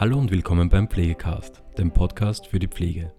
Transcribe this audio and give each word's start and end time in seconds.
Hallo 0.00 0.16
und 0.16 0.30
willkommen 0.30 0.68
beim 0.68 0.86
Pflegecast, 0.86 1.60
dem 1.76 1.90
Podcast 1.90 2.46
für 2.46 2.60
die 2.60 2.68
Pflege. 2.68 3.12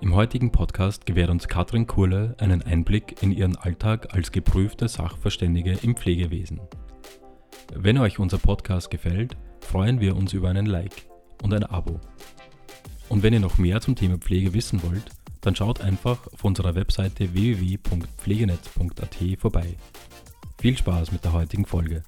Im 0.00 0.12
heutigen 0.12 0.50
Podcast 0.50 1.06
gewährt 1.06 1.30
uns 1.30 1.46
Katrin 1.46 1.86
Kurle 1.86 2.34
einen 2.40 2.62
Einblick 2.62 3.22
in 3.22 3.30
ihren 3.30 3.54
Alltag 3.54 4.12
als 4.12 4.32
geprüfte 4.32 4.88
Sachverständige 4.88 5.78
im 5.82 5.94
Pflegewesen. 5.94 6.62
Wenn 7.72 7.96
euch 7.98 8.18
unser 8.18 8.38
Podcast 8.38 8.90
gefällt, 8.90 9.36
freuen 9.60 10.00
wir 10.00 10.16
uns 10.16 10.32
über 10.32 10.48
einen 10.48 10.66
Like 10.66 11.06
und 11.44 11.54
ein 11.54 11.62
Abo. 11.62 12.00
Und 13.08 13.22
wenn 13.22 13.32
ihr 13.32 13.38
noch 13.38 13.56
mehr 13.56 13.80
zum 13.80 13.94
Thema 13.94 14.18
Pflege 14.18 14.52
wissen 14.52 14.82
wollt, 14.82 15.12
dann 15.42 15.54
schaut 15.54 15.80
einfach 15.80 16.26
auf 16.26 16.42
unserer 16.42 16.74
Webseite 16.74 17.32
www.pflegenetz.at 17.34 19.16
vorbei. 19.38 19.76
Viel 20.58 20.76
Spaß 20.76 21.12
mit 21.12 21.22
der 21.22 21.34
heutigen 21.34 21.66
Folge. 21.66 22.02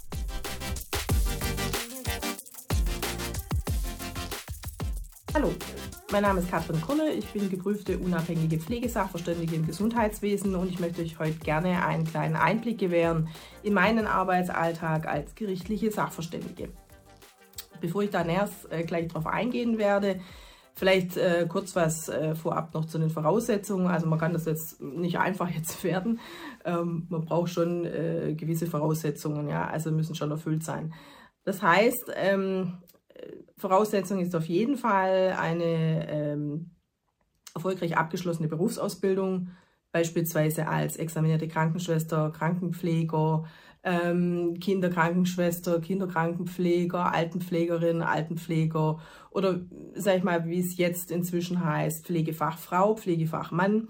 Mein 6.10 6.22
Name 6.22 6.40
ist 6.40 6.50
Katrin 6.50 6.80
Kurle, 6.80 7.12
ich 7.12 7.26
bin 7.32 7.50
geprüfte 7.50 7.98
unabhängige 7.98 8.58
Pflegesachverständige 8.58 9.56
im 9.56 9.66
Gesundheitswesen 9.66 10.54
und 10.54 10.70
ich 10.70 10.80
möchte 10.80 11.02
euch 11.02 11.18
heute 11.18 11.38
gerne 11.38 11.84
einen 11.84 12.04
kleinen 12.04 12.36
Einblick 12.36 12.78
gewähren 12.78 13.28
in 13.62 13.74
meinen 13.74 14.06
Arbeitsalltag 14.06 15.06
als 15.06 15.34
gerichtliche 15.34 15.90
Sachverständige. 15.90 16.70
Bevor 17.80 18.02
ich 18.02 18.10
da 18.10 18.24
näher 18.24 18.48
äh, 18.70 18.84
gleich 18.84 19.08
darauf 19.08 19.26
eingehen 19.26 19.78
werde, 19.78 20.20
Vielleicht 20.78 21.16
äh, 21.16 21.44
kurz 21.48 21.74
was 21.74 22.08
äh, 22.08 22.36
vorab 22.36 22.72
noch 22.72 22.84
zu 22.84 23.00
den 23.00 23.10
Voraussetzungen. 23.10 23.88
Also 23.88 24.06
man 24.06 24.16
kann 24.16 24.32
das 24.32 24.44
jetzt 24.44 24.80
nicht 24.80 25.18
einfach 25.18 25.50
jetzt 25.56 25.82
werden. 25.82 26.20
Ähm, 26.64 27.08
man 27.08 27.24
braucht 27.24 27.50
schon 27.50 27.84
äh, 27.84 28.34
gewisse 28.36 28.68
Voraussetzungen, 28.68 29.48
ja, 29.48 29.66
also 29.66 29.90
müssen 29.90 30.14
schon 30.14 30.30
erfüllt 30.30 30.62
sein. 30.62 30.94
Das 31.42 31.62
heißt, 31.62 32.12
ähm, 32.14 32.78
Voraussetzung 33.56 34.20
ist 34.20 34.34
auf 34.34 34.46
jeden 34.46 34.76
Fall 34.76 35.34
eine 35.38 36.08
ähm, 36.08 36.70
erfolgreich 37.54 37.96
abgeschlossene 37.96 38.48
Berufsausbildung, 38.48 39.48
beispielsweise 39.90 40.68
als 40.68 40.96
examinierte 40.96 41.48
Krankenschwester, 41.48 42.30
Krankenpfleger, 42.30 43.44
ähm, 43.82 44.58
Kinderkrankenschwester, 44.60 45.80
Kinderkrankenpfleger, 45.80 47.12
Altenpflegerin, 47.12 48.02
Altenpfleger 48.02 48.98
oder 49.30 49.60
sag 49.94 50.18
ich 50.18 50.24
mal, 50.24 50.46
wie 50.46 50.60
es 50.60 50.76
jetzt 50.76 51.10
inzwischen 51.10 51.64
heißt, 51.64 52.06
Pflegefachfrau, 52.06 52.96
Pflegefachmann. 52.96 53.88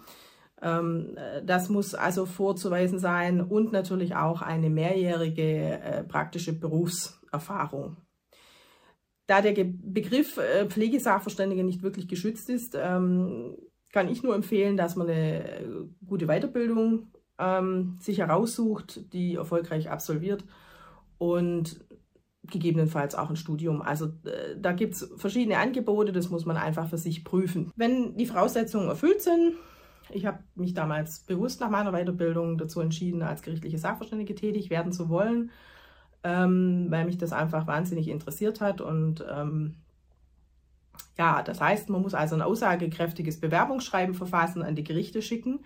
Ähm, 0.62 1.16
das 1.44 1.68
muss 1.68 1.94
also 1.94 2.26
vorzuweisen 2.26 2.98
sein 2.98 3.40
und 3.40 3.72
natürlich 3.72 4.16
auch 4.16 4.42
eine 4.42 4.70
mehrjährige 4.70 5.80
äh, 5.80 6.04
praktische 6.04 6.52
Berufserfahrung. 6.52 7.96
Da 9.28 9.42
der 9.42 9.52
Begriff 9.64 10.38
äh, 10.38 10.66
Pflegesachverständige 10.66 11.62
nicht 11.62 11.82
wirklich 11.82 12.08
geschützt 12.08 12.50
ist, 12.50 12.74
ähm, 12.74 13.56
kann 13.92 14.08
ich 14.08 14.22
nur 14.22 14.34
empfehlen, 14.34 14.76
dass 14.76 14.96
man 14.96 15.08
eine 15.08 15.60
äh, 15.60 15.66
gute 16.06 16.26
Weiterbildung 16.26 17.12
ähm, 17.38 17.98
sich 18.00 18.18
heraussucht, 18.18 19.12
die 19.12 19.34
erfolgreich 19.34 19.90
absolviert 19.90 20.44
und 21.18 21.84
gegebenenfalls 22.42 23.14
auch 23.14 23.28
ein 23.28 23.36
Studium. 23.36 23.82
Also 23.82 24.06
äh, 24.06 24.56
da 24.58 24.72
gibt 24.72 24.94
es 24.94 25.12
verschiedene 25.16 25.58
Angebote, 25.58 26.12
das 26.12 26.30
muss 26.30 26.46
man 26.46 26.56
einfach 26.56 26.88
für 26.88 26.98
sich 26.98 27.22
prüfen. 27.22 27.70
Wenn 27.76 28.16
die 28.16 28.26
Voraussetzungen 28.26 28.88
erfüllt 28.88 29.20
sind, 29.20 29.54
ich 30.10 30.24
habe 30.24 30.38
mich 30.54 30.72
damals 30.72 31.20
bewusst 31.20 31.60
nach 31.60 31.68
meiner 31.68 31.92
Weiterbildung 31.92 32.56
dazu 32.56 32.80
entschieden, 32.80 33.22
als 33.22 33.42
gerichtliche 33.42 33.76
Sachverständige 33.76 34.34
tätig 34.34 34.70
werden 34.70 34.92
zu 34.92 35.10
wollen, 35.10 35.50
ähm, 36.24 36.86
weil 36.88 37.04
mich 37.04 37.18
das 37.18 37.32
einfach 37.32 37.66
wahnsinnig 37.66 38.08
interessiert 38.08 38.60
hat. 38.60 38.80
Und 38.80 39.24
ähm, 39.30 39.76
ja, 41.16 41.42
das 41.42 41.60
heißt, 41.60 41.90
man 41.90 42.02
muss 42.02 42.14
also 42.14 42.34
ein 42.34 42.42
aussagekräftiges 42.42 43.40
Bewerbungsschreiben 43.40 44.14
verfassen, 44.14 44.62
an 44.62 44.76
die 44.76 44.84
Gerichte 44.84 45.22
schicken 45.22 45.60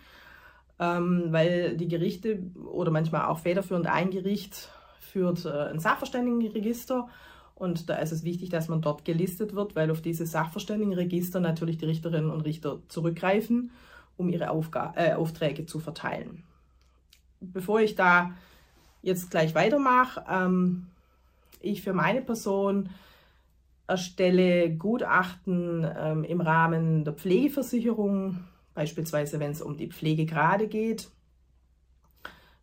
ähm, 0.82 1.26
weil 1.30 1.76
die 1.76 1.86
Gerichte 1.86 2.42
oder 2.64 2.90
manchmal 2.90 3.26
auch 3.26 3.38
federführend 3.38 3.86
ein 3.86 4.10
Gericht 4.10 4.68
führt 5.00 5.44
äh, 5.44 5.68
ein 5.70 5.78
Sachverständigenregister 5.78 7.08
und 7.54 7.88
da 7.88 7.96
ist 7.96 8.10
es 8.10 8.24
wichtig, 8.24 8.50
dass 8.50 8.68
man 8.68 8.80
dort 8.80 9.04
gelistet 9.04 9.54
wird, 9.54 9.76
weil 9.76 9.92
auf 9.92 10.00
dieses 10.00 10.32
Sachverständigenregister 10.32 11.38
natürlich 11.38 11.78
die 11.78 11.84
Richterinnen 11.84 12.30
und 12.30 12.40
Richter 12.40 12.80
zurückgreifen, 12.88 13.70
um 14.16 14.28
ihre 14.28 14.50
Aufga 14.50 14.92
äh, 14.96 15.12
Aufträge 15.12 15.66
zu 15.66 15.78
verteilen. 15.78 16.42
Bevor 17.40 17.80
ich 17.80 17.94
da 17.94 18.32
jetzt 19.02 19.30
gleich 19.30 19.54
weitermache, 19.54 20.24
ähm, 20.28 20.86
ich 21.60 21.82
für 21.82 21.92
meine 21.92 22.22
Person 22.22 22.88
erstelle 23.86 24.70
Gutachten 24.70 25.86
ähm, 25.96 26.24
im 26.24 26.40
Rahmen 26.40 27.04
der 27.04 27.12
Pflegeversicherung 27.12 28.44
Beispielsweise, 28.74 29.38
wenn 29.38 29.50
es 29.50 29.60
um 29.60 29.76
die 29.76 29.88
Pflegegrade 29.88 30.66
geht, 30.66 31.10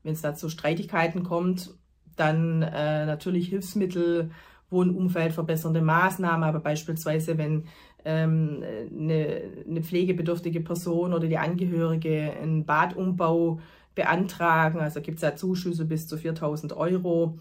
wenn 0.04 0.14
es 0.14 0.22
da 0.22 0.34
zu 0.34 0.50
Streitigkeiten 0.50 1.24
kommt, 1.24 1.76
dann 2.16 2.64
äh, 2.64 3.06
natürlich 3.06 3.50
Hilfsmittel, 3.50 4.32
Wohnumfeld 4.72 5.34
verbessernde 5.34 5.82
Maßnahmen, 5.82 6.44
aber 6.44 6.60
beispielsweise, 6.60 7.38
wenn 7.38 7.66
ähm, 8.06 8.64
eine, 8.64 9.42
eine, 9.68 9.84
pflegebedürftige 9.84 10.62
Person 10.62 11.14
oder 11.14 11.28
die 11.28 11.38
Angehörige 11.38 12.34
einen 12.40 12.66
Badumbau 12.66 13.60
beantragen, 14.00 14.80
also 14.80 15.02
gibt 15.02 15.18
es 15.18 15.22
da 15.22 15.36
Zuschüsse 15.36 15.84
bis 15.84 16.08
zu 16.08 16.18
4000 16.18 16.72
Euro, 16.72 17.38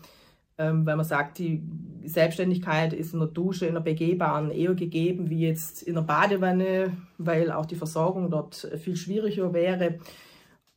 ähm, 0.58 0.84
weil 0.84 0.96
man 0.96 1.06
sagt, 1.06 1.38
die 1.38 1.62
Selbstständigkeit 2.04 2.92
ist 2.92 3.14
in 3.14 3.20
der 3.20 3.28
Dusche, 3.28 3.66
in 3.66 3.74
der 3.74 3.80
begehbaren 3.80 4.50
eher 4.50 4.74
gegeben 4.74 5.30
wie 5.30 5.46
jetzt 5.46 5.82
in 5.82 5.94
der 5.94 6.02
Badewanne, 6.02 6.96
weil 7.16 7.52
auch 7.52 7.64
die 7.64 7.76
Versorgung 7.76 8.28
dort 8.28 8.68
viel 8.82 8.96
schwieriger 8.96 9.52
wäre. 9.52 10.00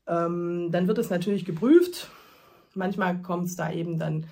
Ähm, 0.08 0.70
dann 0.72 0.88
wird 0.88 1.00
es 1.00 1.10
natürlich 1.10 1.46
geprüft. 1.46 2.12
Manchmal 2.76 3.24
kommt 3.24 3.48
es 3.48 3.56
da 3.56 3.72
eben 3.72 3.98
dann 3.98 4.28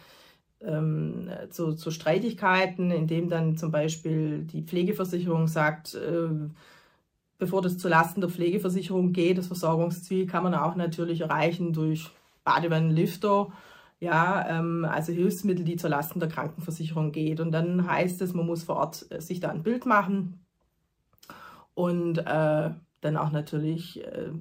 ähm, 0.61 1.29
zu, 1.49 1.73
zu, 1.73 1.89
Streitigkeiten, 1.89 2.91
indem 2.91 3.27
dann 3.29 3.57
zum 3.57 3.71
Beispiel 3.71 4.43
die 4.43 4.61
Pflegeversicherung 4.61 5.47
sagt, 5.47 5.95
äh, 5.95 6.29
bevor 7.39 7.63
das 7.63 7.79
zulasten 7.79 8.21
der 8.21 8.29
Pflegeversicherung 8.29 9.11
geht, 9.13 9.39
das 9.39 9.47
Versorgungsziel 9.47 10.27
kann 10.27 10.43
man 10.43 10.53
auch 10.53 10.75
natürlich 10.75 11.21
erreichen 11.21 11.73
durch 11.73 12.11
Badewannenlifter 12.43 13.51
ja, 13.99 14.47
ähm, 14.47 14.85
also 14.85 15.11
Hilfsmittel, 15.11 15.65
die 15.65 15.75
zur 15.75 15.89
Lasten 15.89 16.19
der 16.19 16.29
Krankenversicherung 16.29 17.11
geht. 17.11 17.39
Und 17.39 17.51
dann 17.51 17.85
heißt 17.85 18.21
es, 18.21 18.33
man 18.33 18.45
muss 18.45 18.63
vor 18.63 18.77
Ort 18.77 19.05
äh, 19.11 19.21
sich 19.21 19.39
da 19.39 19.49
ein 19.49 19.63
Bild 19.63 19.85
machen 19.85 20.45
und 21.73 22.17
äh, 22.19 22.69
dann 23.01 23.17
auch 23.17 23.31
natürlich 23.31 24.03
äh, 24.05 24.31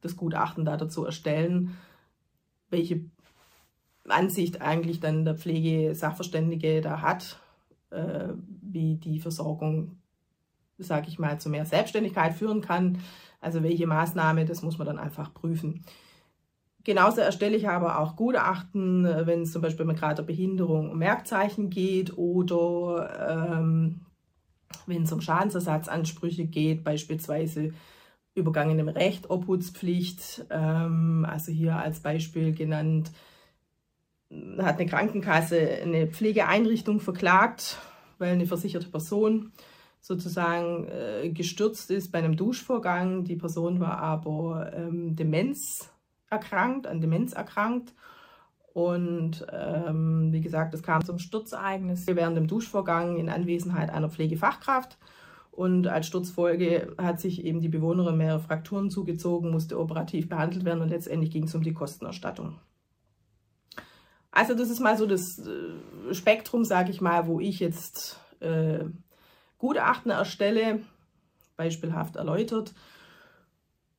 das 0.00 0.16
Gutachten 0.16 0.64
da 0.64 0.76
dazu 0.76 1.04
erstellen, 1.04 1.76
welche 2.70 3.00
Ansicht 4.08 4.60
eigentlich 4.60 5.00
dann 5.00 5.24
der 5.24 5.36
Pflegesachverständige 5.36 6.80
da 6.80 7.00
hat, 7.00 7.40
äh, 7.90 8.28
wie 8.62 8.96
die 8.96 9.20
Versorgung, 9.20 9.97
sage 10.78 11.08
ich 11.08 11.18
mal, 11.18 11.38
zu 11.40 11.50
mehr 11.50 11.66
Selbstständigkeit 11.66 12.34
führen 12.34 12.60
kann. 12.60 12.98
Also 13.40 13.62
welche 13.62 13.86
Maßnahme, 13.86 14.44
das 14.44 14.62
muss 14.62 14.78
man 14.78 14.86
dann 14.86 14.98
einfach 14.98 15.32
prüfen. 15.34 15.84
Genauso 16.84 17.20
erstelle 17.20 17.56
ich 17.56 17.68
aber 17.68 17.98
auch 17.98 18.16
Gutachten, 18.16 19.04
äh, 19.04 19.26
wenn 19.26 19.42
es 19.42 19.52
zum 19.52 19.62
Beispiel 19.62 19.84
mit 19.84 19.98
gerade 19.98 20.22
Behinderung 20.22 20.90
um 20.90 20.98
Merkzeichen 20.98 21.70
geht 21.70 22.16
oder 22.16 23.58
ähm, 23.58 24.00
wenn 24.86 25.02
es 25.02 25.12
um 25.12 25.20
Schadensersatzansprüche 25.20 26.46
geht, 26.46 26.84
beispielsweise 26.84 27.72
übergangenem 28.34 28.88
Recht, 28.88 29.28
Obhutspflicht, 29.28 30.46
ähm, 30.50 31.26
also 31.28 31.52
hier 31.52 31.76
als 31.76 32.00
Beispiel 32.00 32.54
genannt, 32.54 33.10
hat 34.58 34.78
eine 34.78 34.86
Krankenkasse 34.88 35.58
eine 35.82 36.06
Pflegeeinrichtung 36.06 37.00
verklagt, 37.00 37.78
weil 38.18 38.32
eine 38.32 38.46
versicherte 38.46 38.88
Person 38.88 39.52
sozusagen 40.08 40.88
äh, 40.88 41.28
gestürzt 41.28 41.90
ist 41.90 42.10
bei 42.10 42.18
einem 42.18 42.34
Duschvorgang. 42.34 43.24
Die 43.24 43.36
Person 43.36 43.78
war 43.78 43.98
aber 43.98 44.72
ähm, 44.74 45.14
Demenz 45.14 45.90
erkrankt, 46.30 46.86
an 46.86 47.02
Demenz 47.02 47.34
erkrankt. 47.34 47.92
Und 48.72 49.46
ähm, 49.52 50.32
wie 50.32 50.40
gesagt, 50.40 50.72
es 50.72 50.82
kam 50.82 51.04
zum 51.04 51.18
Sturzereignis 51.18 52.06
während 52.06 52.38
dem 52.38 52.46
Duschvorgang 52.46 53.18
in 53.18 53.28
Anwesenheit 53.28 53.90
einer 53.90 54.08
Pflegefachkraft. 54.08 54.96
Und 55.50 55.88
als 55.88 56.06
Sturzfolge 56.06 56.94
hat 56.96 57.20
sich 57.20 57.44
eben 57.44 57.60
die 57.60 57.68
Bewohnerin 57.68 58.16
mehrere 58.16 58.40
Frakturen 58.40 58.90
zugezogen, 58.90 59.50
musste 59.50 59.78
operativ 59.78 60.30
behandelt 60.30 60.64
werden 60.64 60.80
und 60.80 60.88
letztendlich 60.88 61.30
ging 61.30 61.44
es 61.44 61.54
um 61.54 61.62
die 61.62 61.74
Kostenerstattung. 61.74 62.54
Also 64.30 64.54
das 64.54 64.70
ist 64.70 64.80
mal 64.80 64.96
so 64.96 65.04
das 65.04 65.38
äh, 65.38 66.14
Spektrum, 66.14 66.64
sage 66.64 66.92
ich 66.92 67.02
mal, 67.02 67.26
wo 67.26 67.40
ich 67.40 67.60
jetzt 67.60 68.20
äh, 68.40 68.84
Gutachten 69.58 70.10
erstelle, 70.10 70.80
beispielhaft 71.56 72.16
erläutert. 72.16 72.74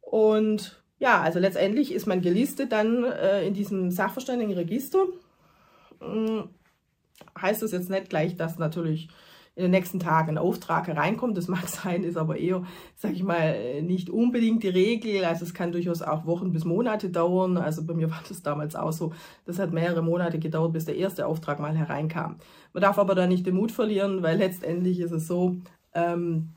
Und 0.01 0.81
ja, 0.97 1.21
also 1.21 1.39
letztendlich 1.39 1.93
ist 1.93 2.07
man 2.07 2.21
gelistet 2.21 2.71
dann 2.71 3.03
äh, 3.03 3.45
in 3.45 3.53
diesem 3.53 3.91
Sachverständigenregister. 3.91 5.05
Hm, 5.99 6.49
heißt 7.39 7.61
das 7.61 7.71
jetzt 7.71 7.89
nicht 7.89 8.09
gleich, 8.09 8.35
dass 8.35 8.57
natürlich 8.57 9.09
in 9.59 9.63
den 9.63 9.71
nächsten 9.71 9.99
Tagen 9.99 10.31
ein 10.31 10.37
Auftrag 10.37 10.87
hereinkommt. 10.87 11.37
Das 11.37 11.49
mag 11.49 11.67
sein, 11.67 12.03
ist 12.03 12.17
aber 12.17 12.37
eher, 12.37 12.63
sage 12.95 13.13
ich 13.13 13.23
mal, 13.23 13.81
nicht 13.81 14.09
unbedingt 14.09 14.63
die 14.63 14.69
Regel. 14.69 15.25
Also 15.25 15.43
es 15.43 15.53
kann 15.53 15.73
durchaus 15.73 16.01
auch 16.01 16.25
Wochen 16.25 16.53
bis 16.53 16.63
Monate 16.63 17.09
dauern. 17.09 17.57
Also 17.57 17.85
bei 17.85 17.93
mir 17.93 18.09
war 18.11 18.23
das 18.27 18.41
damals 18.41 18.75
auch 18.75 18.93
so. 18.93 19.11
Das 19.45 19.59
hat 19.59 19.73
mehrere 19.73 20.01
Monate 20.01 20.39
gedauert, 20.39 20.71
bis 20.71 20.85
der 20.85 20.95
erste 20.95 21.27
Auftrag 21.27 21.59
mal 21.59 21.75
hereinkam. 21.75 22.37
Man 22.71 22.81
darf 22.81 22.97
aber 22.97 23.15
da 23.15 23.27
nicht 23.27 23.45
den 23.45 23.55
Mut 23.55 23.73
verlieren, 23.73 24.23
weil 24.23 24.37
letztendlich 24.37 25.01
ist 25.01 25.11
es 25.11 25.27
so, 25.27 25.57
ähm, 25.93 26.51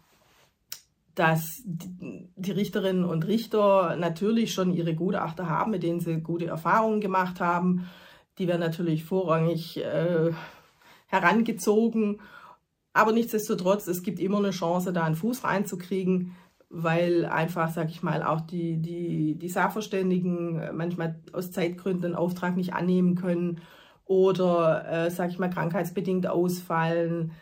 dass 1.16 1.42
die 1.64 2.52
Richterinnen 2.52 3.04
und 3.04 3.26
Richter 3.26 3.96
natürlich 3.96 4.54
schon 4.54 4.72
ihre 4.72 4.94
Gutachter 4.94 5.48
haben, 5.48 5.72
mit 5.72 5.82
denen 5.82 6.00
sie 6.00 6.20
gute 6.20 6.46
Erfahrungen 6.46 7.00
gemacht 7.00 7.40
haben. 7.40 7.90
Die 8.38 8.46
werden 8.46 8.60
natürlich 8.60 9.04
vorrangig 9.04 9.78
äh, 9.78 10.30
herangezogen 11.08 12.20
aber 12.92 13.12
nichtsdestotrotz, 13.12 13.86
es 13.86 14.02
gibt 14.02 14.20
immer 14.20 14.38
eine 14.38 14.50
Chance, 14.50 14.92
da 14.92 15.04
einen 15.04 15.14
Fuß 15.14 15.44
reinzukriegen, 15.44 16.36
weil 16.68 17.26
einfach, 17.26 17.70
sag 17.70 17.90
ich 17.90 18.02
mal, 18.02 18.22
auch 18.22 18.40
die, 18.40 18.78
die, 18.78 19.38
die 19.38 19.48
Sachverständigen 19.48 20.74
manchmal 20.74 21.20
aus 21.32 21.50
Zeitgründen 21.50 22.06
einen 22.06 22.14
Auftrag 22.14 22.56
nicht 22.56 22.72
annehmen 22.72 23.14
können 23.14 23.60
oder, 24.04 24.88
äh, 24.88 25.10
sag 25.10 25.30
ich 25.30 25.38
mal, 25.38 25.50
krankheitsbedingt 25.50 26.26
ausfallen, 26.26 27.32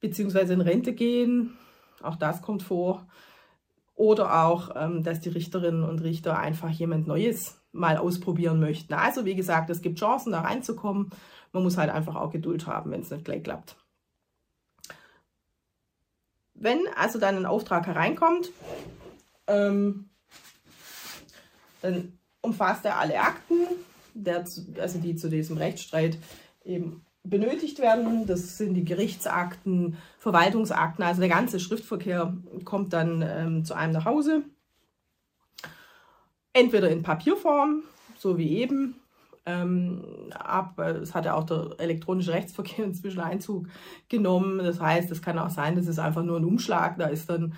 beziehungsweise 0.00 0.54
in 0.54 0.60
Rente 0.60 0.92
gehen. 0.92 1.56
Auch 2.02 2.16
das 2.16 2.42
kommt 2.42 2.62
vor. 2.62 3.06
Oder 3.94 4.44
auch, 4.46 4.70
ähm, 4.76 5.02
dass 5.02 5.20
die 5.20 5.28
Richterinnen 5.28 5.84
und 5.84 6.02
Richter 6.02 6.38
einfach 6.38 6.70
jemand 6.70 7.06
Neues 7.06 7.60
mal 7.72 7.96
ausprobieren 7.96 8.58
möchten. 8.58 8.94
Also, 8.94 9.24
wie 9.24 9.34
gesagt, 9.34 9.70
es 9.70 9.82
gibt 9.82 9.98
Chancen, 9.98 10.32
da 10.32 10.40
reinzukommen. 10.40 11.10
Man 11.52 11.62
muss 11.62 11.76
halt 11.76 11.90
einfach 11.90 12.16
auch 12.16 12.30
Geduld 12.30 12.66
haben, 12.66 12.90
wenn 12.90 13.02
es 13.02 13.10
nicht 13.10 13.24
gleich 13.24 13.42
klappt. 13.42 13.76
Wenn 16.60 16.86
also 16.94 17.18
dann 17.18 17.36
ein 17.36 17.46
Auftrag 17.46 17.86
hereinkommt, 17.86 18.50
ähm, 19.46 20.10
dann 21.80 22.18
umfasst 22.42 22.84
er 22.84 22.98
alle 22.98 23.18
Akten, 23.18 23.66
der, 24.12 24.44
also 24.78 24.98
die 24.98 25.16
zu 25.16 25.30
diesem 25.30 25.56
Rechtsstreit 25.56 26.18
eben 26.62 27.04
benötigt 27.24 27.78
werden. 27.78 28.26
Das 28.26 28.58
sind 28.58 28.74
die 28.74 28.84
Gerichtsakten, 28.84 29.96
Verwaltungsakten, 30.18 31.02
also 31.02 31.20
der 31.20 31.30
ganze 31.30 31.60
Schriftverkehr 31.60 32.36
kommt 32.64 32.92
dann 32.92 33.22
ähm, 33.26 33.64
zu 33.64 33.72
einem 33.72 33.94
nach 33.94 34.04
Hause. 34.04 34.42
Entweder 36.52 36.90
in 36.90 37.02
Papierform, 37.02 37.84
so 38.18 38.36
wie 38.36 38.58
eben, 38.58 38.99
ähm, 39.46 40.30
ab. 40.34 40.78
Es 40.78 41.14
hat 41.14 41.24
ja 41.24 41.34
auch 41.34 41.44
der 41.44 41.70
elektronische 41.78 42.32
Rechtsverkehr 42.32 42.84
inzwischen 42.86 43.20
Einzug 43.20 43.68
genommen. 44.08 44.58
Das 44.58 44.80
heißt, 44.80 45.10
es 45.10 45.22
kann 45.22 45.38
auch 45.38 45.50
sein, 45.50 45.76
dass 45.76 45.86
es 45.86 45.98
einfach 45.98 46.22
nur 46.22 46.38
ein 46.38 46.44
Umschlag, 46.44 46.98
da 46.98 47.06
ist 47.06 47.30
dann 47.30 47.54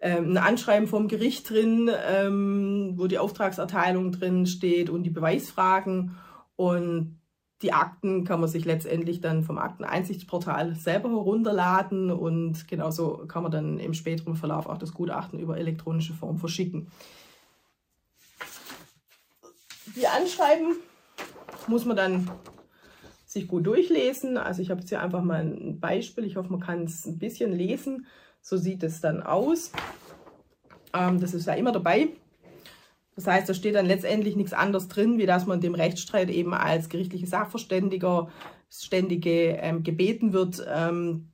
ähm, 0.00 0.32
ein 0.32 0.38
Anschreiben 0.38 0.88
vom 0.88 1.08
Gericht 1.08 1.48
drin, 1.48 1.90
ähm, 2.08 2.94
wo 2.96 3.06
die 3.06 3.18
Auftragserteilung 3.18 4.12
drin 4.12 4.46
steht 4.46 4.90
und 4.90 5.04
die 5.04 5.10
Beweisfragen. 5.10 6.16
Und 6.56 7.18
die 7.62 7.72
Akten 7.72 8.24
kann 8.24 8.40
man 8.40 8.48
sich 8.48 8.64
letztendlich 8.64 9.20
dann 9.20 9.44
vom 9.44 9.58
Akteneinsichtsportal 9.58 10.74
selber 10.74 11.10
herunterladen 11.10 12.10
und 12.10 12.66
genauso 12.66 13.24
kann 13.28 13.44
man 13.44 13.52
dann 13.52 13.78
im 13.78 13.94
späteren 13.94 14.34
Verlauf 14.34 14.66
auch 14.66 14.78
das 14.78 14.92
Gutachten 14.92 15.38
über 15.38 15.56
elektronische 15.56 16.12
Form 16.12 16.38
verschicken. 16.38 16.88
Die 19.94 20.08
Anschreiben 20.08 20.74
muss 21.68 21.84
man 21.84 21.96
dann 21.96 22.30
sich 23.26 23.48
gut 23.48 23.66
durchlesen. 23.66 24.36
Also 24.36 24.62
ich 24.62 24.70
habe 24.70 24.80
jetzt 24.80 24.90
hier 24.90 25.00
einfach 25.00 25.22
mal 25.22 25.42
ein 25.42 25.80
Beispiel. 25.80 26.24
Ich 26.24 26.36
hoffe, 26.36 26.50
man 26.50 26.60
kann 26.60 26.84
es 26.84 27.06
ein 27.06 27.18
bisschen 27.18 27.52
lesen. 27.52 28.06
So 28.40 28.56
sieht 28.56 28.82
es 28.82 29.00
dann 29.00 29.22
aus. 29.22 29.72
Ähm, 30.94 31.20
das 31.20 31.34
ist 31.34 31.46
ja 31.46 31.54
immer 31.54 31.72
dabei. 31.72 32.08
Das 33.14 33.26
heißt, 33.26 33.48
da 33.48 33.54
steht 33.54 33.74
dann 33.74 33.86
letztendlich 33.86 34.36
nichts 34.36 34.52
anderes 34.52 34.88
drin, 34.88 35.18
wie 35.18 35.26
dass 35.26 35.46
man 35.46 35.60
dem 35.60 35.74
Rechtsstreit 35.74 36.30
eben 36.30 36.54
als 36.54 36.88
gerichtliche 36.88 37.26
Sachverständiger 37.26 38.28
Ständige 38.70 39.58
ähm, 39.58 39.82
gebeten 39.82 40.32
wird, 40.32 40.66
ähm, 40.66 41.28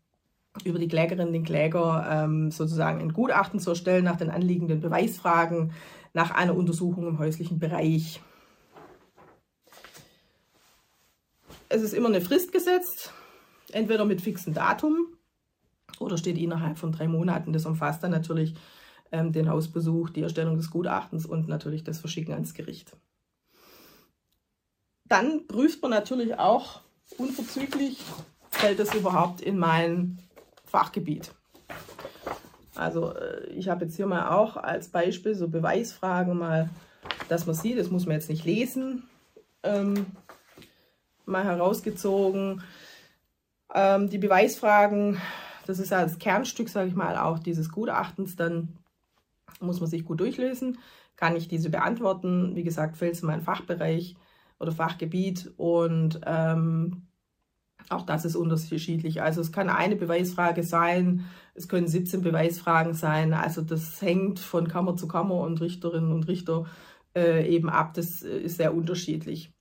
über 0.64 0.80
die 0.80 0.88
Klägerin, 0.88 1.32
den 1.32 1.44
Kläger 1.44 2.06
ähm, 2.10 2.50
sozusagen 2.50 3.00
ein 3.00 3.12
Gutachten 3.12 3.60
zu 3.60 3.70
erstellen 3.70 4.04
nach 4.04 4.16
den 4.16 4.30
anliegenden 4.30 4.80
Beweisfragen, 4.80 5.72
nach 6.14 6.32
einer 6.32 6.56
Untersuchung 6.56 7.06
im 7.06 7.18
häuslichen 7.20 7.60
Bereich. 7.60 8.20
Es 11.68 11.82
ist 11.82 11.92
immer 11.92 12.08
eine 12.08 12.20
Frist 12.20 12.52
gesetzt, 12.52 13.12
entweder 13.72 14.04
mit 14.04 14.22
fixem 14.22 14.54
Datum 14.54 15.18
oder 15.98 16.16
steht 16.16 16.38
innerhalb 16.38 16.78
von 16.78 16.92
drei 16.92 17.08
Monaten. 17.08 17.52
Das 17.52 17.66
umfasst 17.66 18.02
dann 18.02 18.10
natürlich 18.10 18.54
ähm, 19.12 19.32
den 19.32 19.50
Hausbesuch, 19.50 20.10
die 20.10 20.22
Erstellung 20.22 20.56
des 20.56 20.70
Gutachtens 20.70 21.26
und 21.26 21.48
natürlich 21.48 21.84
das 21.84 21.98
Verschicken 21.98 22.32
ans 22.32 22.54
Gericht. 22.54 22.96
Dann 25.04 25.46
prüft 25.46 25.82
man 25.82 25.90
natürlich 25.90 26.38
auch 26.38 26.80
unverzüglich, 27.16 28.02
fällt 28.50 28.78
das 28.78 28.94
überhaupt 28.94 29.40
in 29.40 29.58
mein 29.58 30.18
Fachgebiet. 30.64 31.32
Also 32.74 33.14
äh, 33.14 33.46
ich 33.48 33.68
habe 33.68 33.84
jetzt 33.84 33.96
hier 33.96 34.06
mal 34.06 34.30
auch 34.30 34.56
als 34.56 34.88
Beispiel 34.88 35.34
so 35.34 35.48
Beweisfragen 35.48 36.38
mal, 36.38 36.70
dass 37.28 37.46
man 37.46 37.54
sieht, 37.54 37.78
das 37.78 37.90
muss 37.90 38.06
man 38.06 38.14
jetzt 38.14 38.30
nicht 38.30 38.44
lesen. 38.44 39.04
Ähm, 39.62 40.06
mal 41.28 41.44
herausgezogen. 41.44 42.62
Ähm, 43.74 44.08
die 44.08 44.18
Beweisfragen, 44.18 45.20
das 45.66 45.78
ist 45.78 45.90
ja 45.90 46.02
das 46.02 46.18
Kernstück, 46.18 46.68
sage 46.68 46.88
ich 46.88 46.94
mal, 46.94 47.16
auch 47.16 47.38
dieses 47.38 47.70
Gutachtens, 47.70 48.36
dann 48.36 48.78
muss 49.60 49.80
man 49.80 49.88
sich 49.90 50.04
gut 50.04 50.20
durchlesen. 50.20 50.78
Kann 51.16 51.36
ich 51.36 51.48
diese 51.48 51.70
beantworten? 51.70 52.54
Wie 52.54 52.62
gesagt, 52.62 52.96
fällt 52.96 53.14
es 53.14 53.22
in 53.22 53.26
meinen 53.26 53.42
Fachbereich 53.42 54.16
oder 54.58 54.72
Fachgebiet 54.72 55.52
und 55.56 56.20
ähm, 56.26 57.08
auch 57.90 58.02
das 58.02 58.24
ist 58.24 58.36
unterschiedlich. 58.36 59.22
Also 59.22 59.40
es 59.40 59.52
kann 59.52 59.70
eine 59.70 59.96
Beweisfrage 59.96 60.62
sein, 60.62 61.24
es 61.54 61.68
können 61.68 61.88
17 61.88 62.22
Beweisfragen 62.22 62.94
sein. 62.94 63.32
Also 63.34 63.62
das 63.62 64.00
hängt 64.02 64.38
von 64.40 64.68
Kammer 64.68 64.96
zu 64.96 65.08
Kammer 65.08 65.36
und 65.36 65.60
Richterinnen 65.60 66.12
und 66.12 66.28
Richter 66.28 66.66
äh, 67.16 67.48
eben 67.48 67.70
ab. 67.70 67.94
Das 67.94 68.22
äh, 68.22 68.38
ist 68.38 68.56
sehr 68.58 68.74
unterschiedlich. 68.74 69.52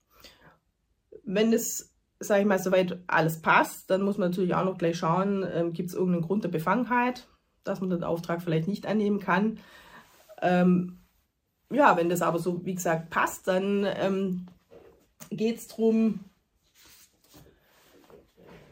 Wenn 1.29 1.51
es, 1.51 1.93
sage 2.19 2.41
ich 2.41 2.47
mal, 2.47 2.57
soweit 2.57 2.99
alles 3.05 3.41
passt, 3.41 3.89
dann 3.89 4.01
muss 4.01 4.17
man 4.17 4.31
natürlich 4.31 4.55
auch 4.55 4.63
noch 4.63 4.77
gleich 4.77 4.97
schauen, 4.97 5.45
ähm, 5.53 5.73
gibt 5.73 5.89
es 5.89 5.95
irgendeinen 5.95 6.23
Grund 6.23 6.45
der 6.45 6.49
Befangenheit, 6.49 7.27
dass 7.65 7.81
man 7.81 7.89
den 7.89 8.05
Auftrag 8.05 8.41
vielleicht 8.41 8.69
nicht 8.69 8.87
annehmen 8.87 9.19
kann. 9.19 9.59
Ähm, 10.41 10.99
ja, 11.69 11.97
wenn 11.97 12.07
das 12.07 12.21
aber 12.21 12.39
so, 12.39 12.65
wie 12.65 12.75
gesagt, 12.75 13.09
passt, 13.09 13.47
dann 13.49 13.85
ähm, 13.85 14.47
geht 15.29 15.57
es 15.57 15.67
darum, 15.67 16.21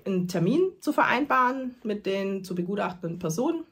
einen 0.06 0.30
Termin 0.30 0.72
zu 0.80 0.94
vereinbaren 0.94 1.76
mit 1.84 2.06
den 2.06 2.46
zu 2.46 2.56
begutachtenden 2.56 3.20
Personen. 3.20 3.66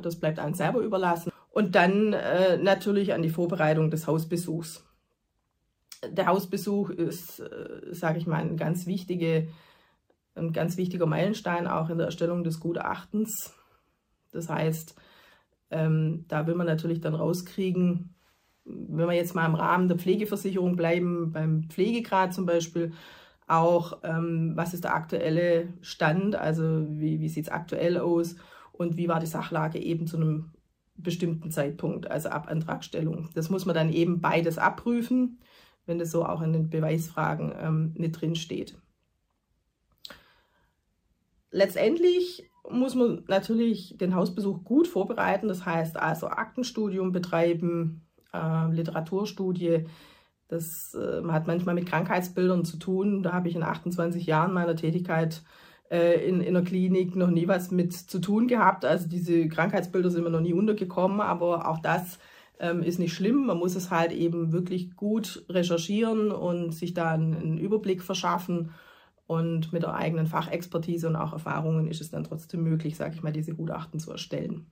Das 0.00 0.16
bleibt 0.16 0.38
einem 0.38 0.54
selber 0.54 0.78
überlassen. 0.80 1.32
Und 1.50 1.74
dann 1.74 2.12
äh, 2.12 2.56
natürlich 2.56 3.14
an 3.14 3.22
die 3.22 3.30
Vorbereitung 3.30 3.90
des 3.90 4.06
Hausbesuchs 4.06 4.85
der 6.04 6.26
Hausbesuch 6.26 6.90
ist, 6.90 7.40
äh, 7.40 7.92
sage 7.92 8.18
ich 8.18 8.26
mal, 8.26 8.40
ein 8.40 8.56
ganz, 8.56 8.86
wichtige, 8.86 9.48
ein 10.34 10.52
ganz 10.52 10.76
wichtiger 10.76 11.06
Meilenstein 11.06 11.66
auch 11.66 11.90
in 11.90 11.98
der 11.98 12.06
Erstellung 12.06 12.44
des 12.44 12.60
Gutachtens. 12.60 13.54
Das 14.32 14.48
heißt, 14.48 14.96
ähm, 15.70 16.24
da 16.28 16.46
will 16.46 16.54
man 16.54 16.66
natürlich 16.66 17.00
dann 17.00 17.14
rauskriegen, 17.14 18.14
wenn 18.64 19.08
wir 19.08 19.14
jetzt 19.14 19.34
mal 19.34 19.46
im 19.46 19.54
Rahmen 19.54 19.88
der 19.88 19.98
Pflegeversicherung 19.98 20.76
bleiben, 20.76 21.32
beim 21.32 21.64
Pflegegrad 21.68 22.34
zum 22.34 22.46
Beispiel, 22.46 22.92
auch, 23.46 24.00
ähm, 24.02 24.52
was 24.56 24.74
ist 24.74 24.84
der 24.84 24.94
aktuelle 24.94 25.72
Stand, 25.80 26.34
also 26.34 26.84
wie, 26.90 27.20
wie 27.20 27.28
sieht 27.28 27.44
es 27.44 27.52
aktuell 27.52 27.96
aus 27.98 28.34
und 28.72 28.96
wie 28.96 29.08
war 29.08 29.20
die 29.20 29.26
Sachlage 29.26 29.78
eben 29.78 30.08
zu 30.08 30.16
einem 30.16 30.50
bestimmten 30.96 31.50
Zeitpunkt, 31.50 32.10
also 32.10 32.28
ab 32.30 32.48
Antragstellung. 32.48 33.28
Das 33.34 33.50
muss 33.50 33.66
man 33.66 33.74
dann 33.74 33.92
eben 33.92 34.20
beides 34.20 34.58
abprüfen 34.58 35.38
wenn 35.86 35.98
das 35.98 36.10
so 36.10 36.24
auch 36.24 36.42
in 36.42 36.52
den 36.52 36.68
Beweisfragen 36.68 37.52
ähm, 37.58 37.94
mit 37.96 38.20
drin 38.20 38.34
steht. 38.34 38.76
Letztendlich 41.50 42.50
muss 42.68 42.94
man 42.94 43.24
natürlich 43.28 43.96
den 43.96 44.14
Hausbesuch 44.14 44.64
gut 44.64 44.88
vorbereiten, 44.88 45.48
das 45.48 45.64
heißt 45.64 45.96
also 45.96 46.26
Aktenstudium 46.26 47.12
betreiben, 47.12 48.02
äh, 48.32 48.70
Literaturstudie. 48.70 49.86
Das 50.48 50.94
äh, 50.94 51.26
hat 51.28 51.46
manchmal 51.46 51.74
mit 51.74 51.86
Krankheitsbildern 51.86 52.64
zu 52.64 52.78
tun. 52.78 53.22
Da 53.22 53.32
habe 53.32 53.48
ich 53.48 53.56
in 53.56 53.62
28 53.62 54.26
Jahren 54.26 54.52
meiner 54.52 54.76
Tätigkeit 54.76 55.42
äh, 55.90 56.28
in, 56.28 56.40
in 56.40 56.54
der 56.54 56.62
Klinik 56.62 57.16
noch 57.16 57.30
nie 57.30 57.48
was 57.48 57.70
mit 57.70 57.92
zu 57.92 58.20
tun 58.20 58.48
gehabt. 58.48 58.84
Also 58.84 59.08
diese 59.08 59.48
Krankheitsbilder 59.48 60.10
sind 60.10 60.24
mir 60.24 60.30
noch 60.30 60.40
nie 60.40 60.52
untergekommen, 60.52 61.20
aber 61.20 61.68
auch 61.68 61.78
das 61.78 62.18
ähm, 62.58 62.82
ist 62.82 62.98
nicht 62.98 63.14
schlimm. 63.14 63.46
Man 63.46 63.58
muss 63.58 63.74
es 63.74 63.90
halt 63.90 64.12
eben 64.12 64.52
wirklich 64.52 64.96
gut 64.96 65.44
recherchieren 65.48 66.30
und 66.30 66.72
sich 66.72 66.94
da 66.94 67.12
einen, 67.12 67.34
einen 67.34 67.58
Überblick 67.58 68.02
verschaffen. 68.02 68.72
Und 69.26 69.72
mit 69.72 69.82
der 69.82 69.94
eigenen 69.94 70.28
Fachexpertise 70.28 71.08
und 71.08 71.16
auch 71.16 71.32
Erfahrungen 71.32 71.88
ist 71.88 72.00
es 72.00 72.10
dann 72.10 72.24
trotzdem 72.24 72.62
möglich, 72.62 72.96
sage 72.96 73.14
ich 73.16 73.22
mal, 73.22 73.32
diese 73.32 73.54
Gutachten 73.54 73.98
zu 73.98 74.12
erstellen. 74.12 74.70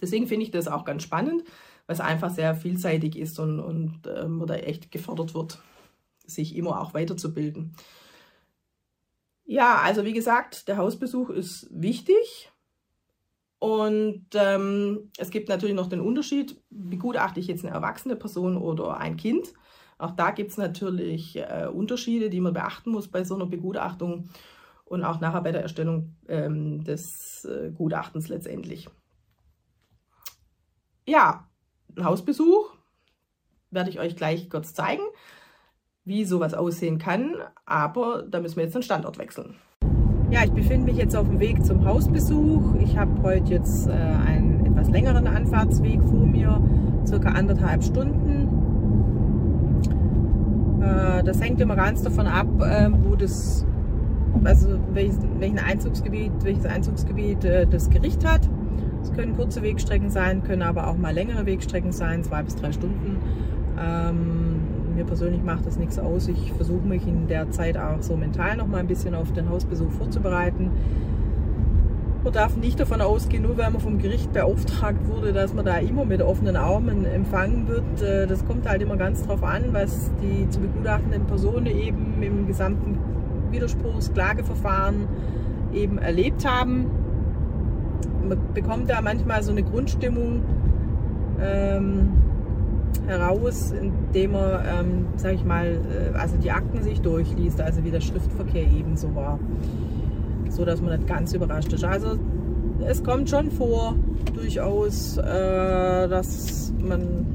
Deswegen 0.00 0.26
finde 0.26 0.44
ich 0.44 0.50
das 0.50 0.68
auch 0.68 0.84
ganz 0.84 1.02
spannend, 1.02 1.42
weil 1.86 1.94
es 1.94 2.00
einfach 2.00 2.30
sehr 2.30 2.54
vielseitig 2.54 3.16
ist 3.16 3.38
und, 3.38 3.60
und 3.60 4.06
äh, 4.06 4.26
man 4.26 4.46
da 4.46 4.54
echt 4.54 4.90
gefordert 4.90 5.34
wird, 5.34 5.60
sich 6.24 6.56
immer 6.56 6.80
auch 6.80 6.94
weiterzubilden. 6.94 7.74
Ja, 9.44 9.80
also 9.82 10.04
wie 10.04 10.12
gesagt, 10.12 10.68
der 10.68 10.76
Hausbesuch 10.76 11.30
ist 11.30 11.68
wichtig. 11.70 12.50
Und 13.58 14.26
ähm, 14.34 15.10
es 15.18 15.30
gibt 15.30 15.48
natürlich 15.48 15.74
noch 15.74 15.88
den 15.88 16.00
Unterschied, 16.00 16.60
begutachte 16.70 17.40
ich 17.40 17.48
jetzt 17.48 17.64
eine 17.64 17.74
erwachsene 17.74 18.14
Person 18.14 18.56
oder 18.56 18.98
ein 18.98 19.16
Kind. 19.16 19.52
Auch 19.98 20.12
da 20.12 20.30
gibt 20.30 20.52
es 20.52 20.58
natürlich 20.58 21.36
äh, 21.36 21.68
Unterschiede, 21.72 22.30
die 22.30 22.40
man 22.40 22.54
beachten 22.54 22.90
muss 22.90 23.08
bei 23.08 23.24
so 23.24 23.34
einer 23.34 23.46
Begutachtung 23.46 24.28
und 24.84 25.02
auch 25.04 25.20
nachher 25.20 25.42
bei 25.42 25.50
der 25.50 25.62
Erstellung 25.62 26.14
ähm, 26.28 26.84
des 26.84 27.44
äh, 27.44 27.70
Gutachtens 27.70 28.28
letztendlich. 28.28 28.88
Ja, 31.06 31.48
ein 31.96 32.04
Hausbesuch 32.04 32.74
werde 33.70 33.90
ich 33.90 33.98
euch 33.98 34.14
gleich 34.14 34.48
kurz 34.48 34.72
zeigen, 34.72 35.02
wie 36.04 36.24
sowas 36.24 36.54
aussehen 36.54 36.98
kann, 36.98 37.36
aber 37.66 38.22
da 38.22 38.40
müssen 38.40 38.56
wir 38.56 38.64
jetzt 38.64 38.74
den 38.74 38.82
Standort 38.82 39.18
wechseln. 39.18 39.56
Ja, 40.30 40.40
ich 40.44 40.52
befinde 40.52 40.84
mich 40.84 40.98
jetzt 40.98 41.16
auf 41.16 41.26
dem 41.26 41.40
Weg 41.40 41.64
zum 41.64 41.86
Hausbesuch. 41.86 42.74
Ich 42.80 42.98
habe 42.98 43.10
heute 43.22 43.54
jetzt 43.54 43.88
äh, 43.88 43.92
einen 43.92 44.66
etwas 44.66 44.90
längeren 44.90 45.26
Anfahrtsweg 45.26 46.02
vor 46.02 46.26
mir, 46.26 46.60
circa 47.06 47.30
anderthalb 47.30 47.82
Stunden. 47.82 48.48
Äh, 50.82 51.24
das 51.24 51.40
hängt 51.40 51.62
immer 51.62 51.76
ganz 51.76 52.02
davon 52.02 52.26
ab, 52.26 52.46
äh, 52.60 52.90
wo 53.04 53.16
das, 53.16 53.64
also 54.44 54.78
welches, 54.92 55.18
welchen 55.38 55.60
Einzugsgebiet, 55.60 56.32
welches 56.42 56.66
Einzugsgebiet 56.66 57.44
äh, 57.46 57.66
das 57.66 57.88
Gericht 57.88 58.22
hat. 58.26 58.42
Es 59.02 59.10
können 59.14 59.34
kurze 59.34 59.62
Wegstrecken 59.62 60.10
sein, 60.10 60.42
können 60.42 60.60
aber 60.60 60.88
auch 60.88 60.98
mal 60.98 61.14
längere 61.14 61.46
Wegstrecken 61.46 61.92
sein, 61.92 62.22
zwei 62.22 62.42
bis 62.42 62.54
drei 62.54 62.72
Stunden. 62.72 63.16
Ähm, 63.80 64.47
mir 64.98 65.04
persönlich 65.04 65.42
macht 65.42 65.64
das 65.64 65.78
nichts 65.78 65.98
aus. 65.98 66.28
Ich 66.28 66.52
versuche 66.52 66.84
mich 66.84 67.06
in 67.06 67.28
der 67.28 67.50
Zeit 67.50 67.78
auch 67.78 68.02
so 68.02 68.16
mental 68.16 68.56
noch 68.56 68.66
mal 68.66 68.78
ein 68.78 68.88
bisschen 68.88 69.14
auf 69.14 69.32
den 69.32 69.48
Hausbesuch 69.48 69.90
vorzubereiten. 69.92 70.70
Man 72.24 72.32
darf 72.32 72.56
nicht 72.56 72.80
davon 72.80 73.00
ausgehen, 73.00 73.44
nur 73.44 73.56
weil 73.56 73.70
man 73.70 73.80
vom 73.80 73.98
Gericht 73.98 74.32
beauftragt 74.32 75.06
wurde, 75.06 75.32
dass 75.32 75.54
man 75.54 75.64
da 75.64 75.78
immer 75.78 76.04
mit 76.04 76.20
offenen 76.20 76.56
Armen 76.56 77.04
empfangen 77.04 77.68
wird. 77.68 78.02
Äh, 78.02 78.26
das 78.26 78.44
kommt 78.44 78.68
halt 78.68 78.82
immer 78.82 78.96
ganz 78.96 79.22
drauf 79.22 79.44
an, 79.44 79.66
was 79.72 80.10
die 80.20 80.48
zu 80.50 80.58
begutachtenden 80.58 81.26
Personen 81.26 81.66
eben 81.66 82.20
im 82.20 82.48
gesamten 82.48 82.98
Widerspruchsklageverfahren 83.52 85.06
eben 85.72 85.98
erlebt 85.98 86.44
haben. 86.44 86.86
Man 88.28 88.38
bekommt 88.52 88.90
da 88.90 89.00
manchmal 89.00 89.44
so 89.44 89.52
eine 89.52 89.62
Grundstimmung. 89.62 90.42
Ähm, 91.40 92.10
heraus, 93.06 93.72
indem 93.72 94.34
er, 94.34 94.64
ähm, 94.80 95.06
sag 95.16 95.34
ich 95.34 95.44
mal, 95.44 95.66
äh, 95.66 96.16
also 96.16 96.36
die 96.36 96.50
Akten 96.50 96.82
sich 96.82 97.00
durchliest, 97.00 97.60
also 97.60 97.84
wie 97.84 97.90
der 97.90 98.00
Schriftverkehr 98.00 98.64
ebenso 98.64 99.14
war, 99.14 99.38
so 100.50 100.64
dass 100.64 100.80
man 100.80 100.96
nicht 100.96 101.08
ganz 101.08 101.32
überrascht 101.32 101.72
ist. 101.72 101.84
Also 101.84 102.18
es 102.86 103.02
kommt 103.02 103.28
schon 103.30 103.50
vor, 103.50 103.94
durchaus, 104.34 105.16
äh, 105.16 105.22
dass 106.08 106.72
man 106.80 107.26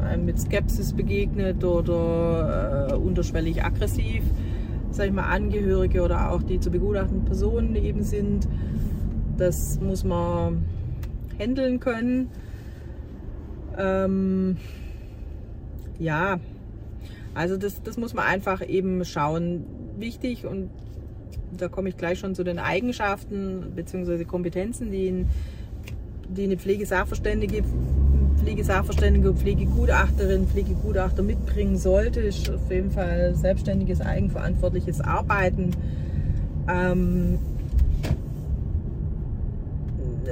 einem 0.00 0.24
mit 0.24 0.38
Skepsis 0.40 0.92
begegnet 0.92 1.62
oder 1.64 2.88
äh, 2.90 2.94
unterschwellig 2.94 3.62
aggressiv, 3.64 4.22
sag 4.90 5.06
ich 5.06 5.12
mal, 5.12 5.24
Angehörige 5.24 6.02
oder 6.02 6.30
auch 6.30 6.42
die 6.42 6.58
zu 6.60 6.70
begutachtenden 6.70 7.24
Personen 7.24 7.76
eben 7.76 8.02
sind. 8.02 8.48
Das 9.36 9.80
muss 9.80 10.04
man 10.04 10.64
handeln 11.38 11.80
können. 11.80 12.28
Ähm, 13.78 14.56
ja, 16.00 16.40
also 17.34 17.56
das, 17.56 17.82
das 17.82 17.96
muss 17.96 18.14
man 18.14 18.26
einfach 18.26 18.66
eben 18.66 19.04
schauen. 19.04 19.64
Wichtig 19.98 20.46
und 20.46 20.70
da 21.56 21.68
komme 21.68 21.90
ich 21.90 21.96
gleich 21.96 22.18
schon 22.18 22.34
zu 22.34 22.42
den 22.42 22.58
Eigenschaften 22.58 23.72
bzw. 23.76 24.24
Kompetenzen, 24.24 24.90
die, 24.90 25.08
in, 25.08 25.28
die 26.28 26.44
eine 26.44 26.56
Pflegesachverständige, 26.56 27.62
Pflegesachverständige, 28.38 29.34
Pflegegutachterin, 29.34 30.46
Pflegegutachter 30.46 31.22
mitbringen 31.22 31.76
sollte, 31.76 32.20
ist 32.20 32.48
auf 32.50 32.70
jeden 32.70 32.90
Fall 32.90 33.34
selbstständiges, 33.34 34.00
eigenverantwortliches 34.00 35.02
Arbeiten. 35.02 35.72
Ähm, 36.66 37.38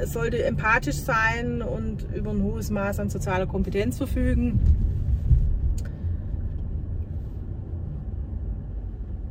es 0.00 0.14
sollte 0.14 0.42
empathisch 0.44 0.96
sein 0.96 1.60
und 1.60 2.06
über 2.14 2.30
ein 2.30 2.42
hohes 2.42 2.70
Maß 2.70 3.00
an 3.00 3.10
sozialer 3.10 3.46
Kompetenz 3.46 3.98
verfügen 3.98 4.60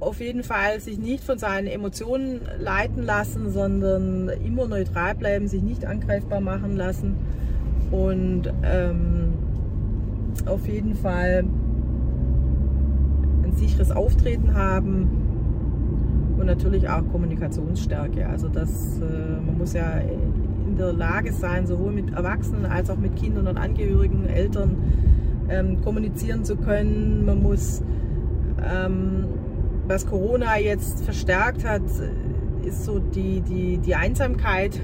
auf 0.08 0.22
jeden 0.22 0.44
Fall 0.44 0.80
sich 0.80 0.98
nicht 0.98 1.22
von 1.22 1.38
seinen 1.38 1.68
Emotionen 1.68 2.40
leiten 2.60 3.04
lassen, 3.04 3.52
sondern 3.52 4.30
immer 4.30 4.66
neutral 4.66 5.16
bleiben, 5.16 5.48
sich 5.48 5.62
nicht 5.62 5.86
angreifbar 5.86 6.40
machen 6.40 6.78
lassen 6.78 7.16
und 7.92 8.44
ähm, 8.64 9.34
auf 10.46 10.66
jeden 10.66 10.96
Fall 10.96 11.44
ein 13.44 13.52
sicheres 13.56 13.92
Auftreten 13.92 14.54
haben 14.56 15.10
und 16.40 16.46
natürlich 16.46 16.88
auch 16.88 17.04
Kommunikationsstärke. 17.12 18.28
Also 18.28 18.48
das, 18.48 19.00
äh, 19.00 19.42
man 19.46 19.58
muss 19.58 19.74
ja 19.74 20.00
in 20.00 20.78
der 20.78 20.94
Lage 20.94 21.34
sein, 21.34 21.68
sowohl 21.68 21.92
mit 21.92 22.14
Erwachsenen 22.14 22.66
als 22.66 22.90
auch 22.90 22.98
mit 22.98 23.18
Kindern 23.18 23.48
und 23.48 23.58
Angehörigen, 23.58 24.26
Eltern 24.26 24.78
ähm, 25.50 25.82
kommunizieren 25.82 26.46
zu 26.46 26.56
können. 26.56 27.26
Man 27.26 27.44
muss 27.44 27.82
ähm, 28.64 29.26
was 29.88 30.06
Corona 30.06 30.58
jetzt 30.60 31.04
verstärkt 31.04 31.66
hat, 31.66 31.84
ist 32.66 32.84
so 32.84 33.00
die, 33.00 33.42
die, 33.42 33.78
die 33.78 33.96
Einsamkeit, 33.96 34.80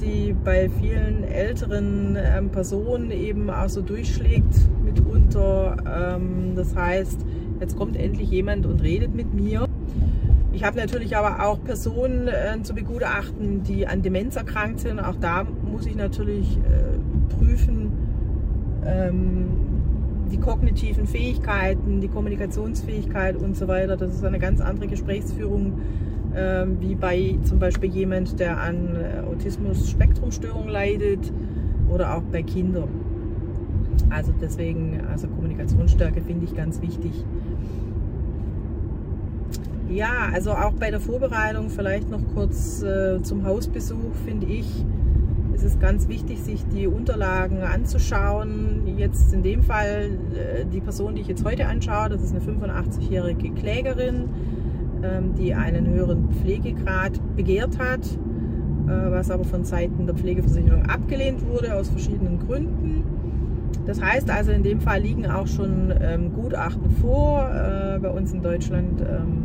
die 0.00 0.34
bei 0.44 0.68
vielen 0.68 1.24
älteren 1.24 2.16
ähm, 2.16 2.48
Personen 2.48 3.10
eben 3.10 3.50
auch 3.50 3.68
so 3.68 3.82
durchschlägt 3.82 4.54
mitunter. 4.82 5.76
Ähm, 5.86 6.54
das 6.56 6.74
heißt, 6.74 7.20
jetzt 7.60 7.76
kommt 7.76 7.96
endlich 7.96 8.30
jemand 8.30 8.66
und 8.66 8.82
redet 8.82 9.14
mit 9.14 9.34
mir. 9.34 9.68
Ich 10.52 10.64
habe 10.64 10.76
natürlich 10.76 11.16
aber 11.16 11.46
auch 11.46 11.62
Personen 11.62 12.28
äh, 12.28 12.62
zu 12.62 12.74
begutachten, 12.74 13.62
die 13.62 13.86
an 13.86 14.02
Demenz 14.02 14.36
erkrankt 14.36 14.80
sind. 14.80 15.00
Auch 15.00 15.16
da 15.16 15.44
muss 15.44 15.86
ich 15.86 15.96
natürlich 15.96 16.58
äh, 16.58 17.34
prüfen, 17.38 17.92
ähm, 18.84 19.61
die 20.32 20.38
kognitiven 20.38 21.06
Fähigkeiten, 21.06 22.00
die 22.00 22.08
Kommunikationsfähigkeit 22.08 23.36
und 23.36 23.56
so 23.56 23.68
weiter. 23.68 23.96
Das 23.96 24.14
ist 24.14 24.24
eine 24.24 24.38
ganz 24.38 24.60
andere 24.60 24.88
Gesprächsführung 24.88 25.80
äh, 26.34 26.66
wie 26.80 26.94
bei 26.94 27.38
zum 27.44 27.58
Beispiel 27.58 27.90
jemand, 27.90 28.40
der 28.40 28.60
an 28.60 28.96
äh, 28.96 29.20
Autismus-Spektrumstörung 29.26 30.68
leidet 30.68 31.32
oder 31.88 32.16
auch 32.16 32.22
bei 32.22 32.42
Kindern. 32.42 32.88
Also 34.10 34.32
deswegen, 34.40 35.00
also 35.10 35.28
Kommunikationsstärke 35.28 36.22
finde 36.22 36.46
ich 36.46 36.54
ganz 36.54 36.80
wichtig. 36.80 37.12
Ja, 39.88 40.30
also 40.32 40.52
auch 40.52 40.72
bei 40.72 40.90
der 40.90 41.00
Vorbereitung 41.00 41.68
vielleicht 41.68 42.10
noch 42.10 42.22
kurz 42.34 42.82
äh, 42.82 43.20
zum 43.22 43.44
Hausbesuch 43.44 44.14
finde 44.24 44.46
ich, 44.46 44.84
ist 45.54 45.64
es 45.64 45.78
ganz 45.78 46.08
wichtig, 46.08 46.42
sich 46.42 46.64
die 46.66 46.86
Unterlagen 46.86 47.62
anzuschauen. 47.62 48.96
Jetzt 48.96 49.32
in 49.32 49.42
dem 49.42 49.62
Fall 49.62 50.10
äh, 50.34 50.64
die 50.64 50.80
Person, 50.80 51.14
die 51.14 51.22
ich 51.22 51.28
jetzt 51.28 51.44
heute 51.44 51.66
anschaue, 51.66 52.08
das 52.08 52.22
ist 52.22 52.34
eine 52.34 52.40
85-jährige 52.40 53.50
Klägerin, 53.52 54.28
ähm, 55.02 55.34
die 55.34 55.54
einen 55.54 55.86
höheren 55.86 56.30
Pflegegrad 56.30 57.20
begehrt 57.36 57.78
hat, 57.78 58.04
äh, 58.06 59.10
was 59.10 59.30
aber 59.30 59.44
von 59.44 59.64
Seiten 59.64 60.06
der 60.06 60.14
Pflegeversicherung 60.14 60.86
abgelehnt 60.86 61.46
wurde 61.46 61.74
aus 61.74 61.88
verschiedenen 61.88 62.38
Gründen. 62.38 63.04
Das 63.86 64.00
heißt 64.00 64.30
also, 64.30 64.52
in 64.52 64.62
dem 64.62 64.80
Fall 64.80 65.00
liegen 65.00 65.26
auch 65.26 65.46
schon 65.46 65.92
ähm, 66.00 66.32
Gutachten 66.32 66.90
vor. 67.00 67.50
Äh, 67.50 67.98
bei 67.98 68.10
uns 68.10 68.32
in 68.32 68.42
Deutschland 68.42 69.00
ähm, 69.00 69.42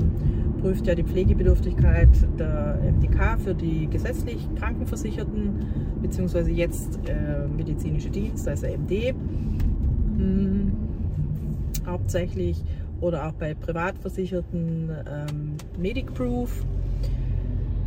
prüft 0.68 0.86
ja 0.86 0.96
die 0.96 1.04
Pflegebedürftigkeit 1.04 2.10
der 2.38 2.78
MDK 2.84 3.40
für 3.42 3.56
die 3.56 3.88
gesetzlich 3.88 4.46
Krankenversicherten, 4.60 5.66
beziehungsweise 6.02 6.52
jetzt 6.52 7.00
äh, 7.08 7.48
medizinische 7.48 8.10
Dienst, 8.10 8.46
also 8.50 8.68
MD 8.68 9.14
hm, 10.18 10.74
hauptsächlich 11.86 12.62
oder 13.00 13.28
auch 13.28 13.32
bei 13.32 13.54
Privatversicherten 13.54 14.90
ähm, 15.10 15.54
Medicproof. 15.80 16.66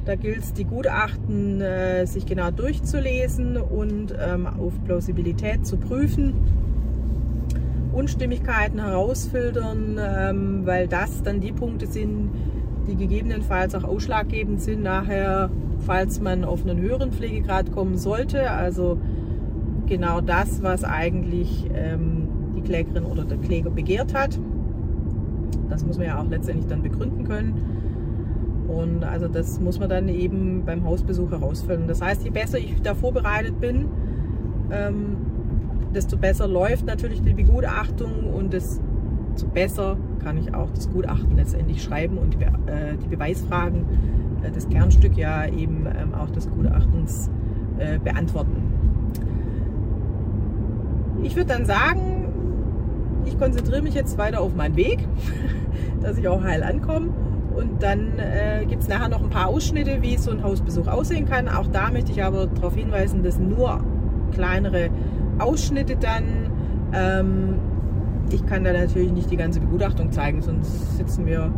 Da 0.07 0.15
gilt 0.15 0.39
es, 0.39 0.55
die 0.55 0.65
Gutachten 0.65 1.61
äh, 1.61 2.07
sich 2.07 2.25
genau 2.25 2.51
durchzulesen 2.51 3.59
und 3.59 4.15
ähm, 4.19 4.47
auf 4.47 4.73
Plausibilität 4.87 5.67
zu 5.67 5.77
prüfen. 5.77 6.33
Unstimmigkeiten 7.93 8.81
herausfiltern, 8.81 9.99
ähm, 10.01 10.65
weil 10.65 10.89
das 10.89 11.23
dann 11.23 11.41
die 11.41 11.53
Punkte 11.53 11.87
sind, 11.87 12.31
die 12.91 12.97
gegebenenfalls 12.97 13.75
auch 13.75 13.85
ausschlaggebend 13.85 14.61
sind 14.61 14.83
nachher, 14.83 15.51
falls 15.87 16.21
man 16.21 16.45
auf 16.45 16.67
einen 16.67 16.81
höheren 16.81 17.13
Pflegegrad 17.13 17.73
kommen 17.73 17.97
sollte. 17.97 18.51
Also 18.51 18.99
genau 19.87 20.21
das, 20.21 20.63
was 20.63 20.85
eigentlich 20.85 21.71
ähm, 21.73 22.29
die 22.57 22.63
Klägerin 22.63 23.05
oder 23.05 23.25
der 23.25 23.39
Kläger 23.39 23.71
begehrt 23.71 24.13
hat. 24.13 24.39
Das 25.69 25.87
muss 25.87 25.99
man 25.99 26.07
ja 26.09 26.21
auch 26.21 26.29
letztendlich 26.29 26.67
dann 26.67 26.83
begründen 26.83 27.25
können. 27.25 28.67
Und 28.67 29.05
also 29.05 29.29
das 29.29 29.61
muss 29.61 29.79
man 29.79 29.89
dann 29.89 30.09
eben 30.09 30.65
beim 30.65 30.85
Hausbesuch 30.85 31.31
herausfinden. 31.31 31.87
Das 31.87 32.03
heißt, 32.03 32.25
je 32.25 32.31
besser 32.31 32.59
ich 32.59 32.81
da 32.83 32.95
vorbereitet 32.95 33.61
bin, 33.61 33.87
ähm, 34.71 35.17
desto 35.95 36.17
besser 36.17 36.47
läuft 36.47 36.87
natürlich 36.87 37.23
die 37.23 37.35
Begutachtung 37.35 38.33
und 38.33 38.53
desto 39.41 39.47
besser 39.53 39.97
kann 40.23 40.37
ich 40.37 40.55
auch 40.55 40.71
das 40.71 40.91
Gutachten 40.91 41.37
letztendlich 41.37 41.83
schreiben 41.83 42.19
und 42.19 42.35
die, 42.35 42.45
äh, 42.45 42.97
die 43.03 43.09
Beweisfragen, 43.09 43.87
äh, 44.43 44.51
das 44.51 44.69
Kernstück 44.69 45.17
ja 45.17 45.47
eben 45.47 45.87
ähm, 45.87 46.15
auch 46.15 46.31
des 46.31 46.51
Gutachtens 46.51 47.31
äh, 47.79 47.99
beantworten. 47.99 48.63
Ich 51.23 51.37
würde 51.37 51.49
dann 51.49 51.65
sagen, 51.65 52.29
ich 53.25 53.39
konzentriere 53.39 53.83
mich 53.83 53.95
jetzt 53.95 54.19
weiter 54.19 54.41
auf 54.41 54.55
meinen 54.55 54.77
Weg, 54.77 55.07
dass 56.03 56.19
ich 56.19 56.29
auch 56.29 56.43
heil 56.43 56.63
ankomme. 56.63 57.09
Und 57.55 57.83
dann 57.83 58.19
äh, 58.19 58.65
gibt 58.67 58.83
es 58.83 58.89
nachher 58.89 59.09
noch 59.09 59.23
ein 59.23 59.31
paar 59.31 59.49
Ausschnitte, 59.49 60.03
wie 60.03 60.17
so 60.17 60.31
ein 60.31 60.43
Hausbesuch 60.43 60.87
aussehen 60.87 61.27
kann. 61.27 61.49
Auch 61.49 61.67
da 61.67 61.91
möchte 61.91 62.13
ich 62.13 62.23
aber 62.23 62.47
darauf 62.47 62.75
hinweisen, 62.75 63.23
dass 63.23 63.39
nur 63.39 63.83
kleinere 64.33 64.91
Ausschnitte 65.39 65.97
dann. 65.97 66.25
Ähm, 66.93 67.55
ich 68.33 68.47
kann 68.47 68.65
da 68.65 68.73
natürlich 68.73 69.13
nicht 69.13 69.31
die 69.31 69.37
ganze 69.37 69.61
Begutachtung 69.61 70.13
zeigen, 70.13 70.43
sonst 70.43 70.97
sitzen 70.97 71.27
wir 71.27 71.53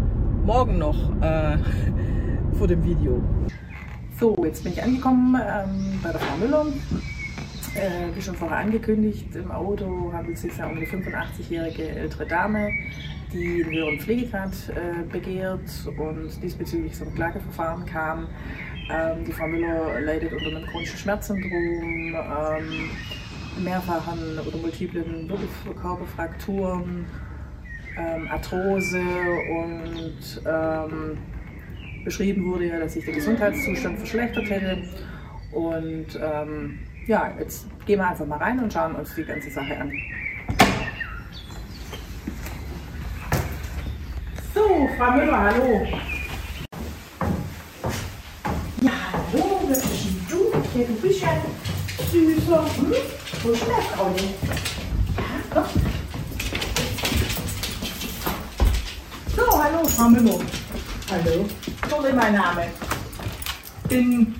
morgen 0.44 0.78
noch 0.78 0.96
äh, 1.20 1.58
vor 2.58 2.66
dem 2.66 2.84
Video. 2.84 3.22
So, 4.18 4.36
jetzt 4.44 4.64
bin 4.64 4.72
ich 4.72 4.82
angekommen 4.82 5.34
ähm, 5.34 5.98
bei 6.02 6.10
der 6.10 6.20
Frau 6.20 6.36
Müller. 6.36 6.66
Äh, 7.74 8.14
wie 8.14 8.20
schon 8.20 8.34
vorher 8.34 8.58
angekündigt, 8.58 9.34
im 9.34 9.50
Auto 9.50 10.12
handelt 10.12 10.36
es 10.36 10.42
sich 10.42 10.56
ja 10.58 10.66
um 10.66 10.76
eine 10.76 10.84
85-jährige 10.84 11.88
ältere 11.88 12.26
Dame, 12.26 12.68
die 13.32 13.64
einen 13.64 13.72
höheren 13.72 13.98
Pflegegrad 13.98 14.52
äh, 14.68 15.10
begehrt 15.10 15.70
und 15.96 16.42
diesbezüglich 16.42 16.92
zum 16.92 17.14
Klageverfahren 17.14 17.86
kam. 17.86 18.28
Ähm, 18.90 19.24
die 19.26 19.32
Frau 19.32 19.46
Müller 19.46 20.00
leidet 20.00 20.32
unter 20.32 20.48
einem 20.48 20.66
chronischen 20.66 20.98
Schmerzsyndrom, 20.98 22.14
ähm, 22.14 22.90
mehrfachen 23.58 24.38
oder 24.38 24.56
multiplen 24.58 25.28
Wirbelkörperfrakturen, 25.28 27.04
ähm, 27.98 28.28
Arthrose 28.30 29.00
und 29.00 30.42
ähm, 30.46 31.18
beschrieben 32.04 32.50
wurde 32.50 32.66
ja, 32.66 32.78
dass 32.78 32.94
sich 32.94 33.04
der 33.04 33.14
Gesundheitszustand 33.14 33.98
verschlechtert 33.98 34.48
hätte. 34.48 34.82
Und 35.52 36.18
ähm, 36.20 36.78
ja, 37.06 37.32
jetzt 37.38 37.66
gehen 37.86 37.98
wir 37.98 38.08
einfach 38.08 38.26
mal 38.26 38.38
rein 38.38 38.58
und 38.58 38.72
schauen 38.72 38.94
uns 38.94 39.14
die 39.14 39.24
ganze 39.24 39.50
Sache 39.50 39.76
an. 39.78 39.92
So, 44.54 44.88
Frau 44.98 45.12
Müller, 45.12 45.40
hallo. 45.40 45.86
Ja, 48.80 48.92
hallo, 49.12 49.60
wer 49.62 49.68
bist 49.68 49.86
du? 50.30 50.52
Du 50.74 50.94
bist 51.00 51.22
ja 51.22 51.36
süßer. 52.10 52.64
Hm? 52.76 53.21
Wo 53.42 53.50
ist 53.50 53.62
das 53.62 53.98
Auto? 53.98 54.24
Ja, 55.16 55.62
doch. 55.62 55.68
So, 59.36 59.62
hallo, 59.64 59.84
Frau 59.88 60.08
Müller. 60.10 60.38
Hallo. 61.10 61.48
Tolle, 61.90 62.12
mein 62.12 62.34
Name. 62.34 62.68
Bin 63.88 64.36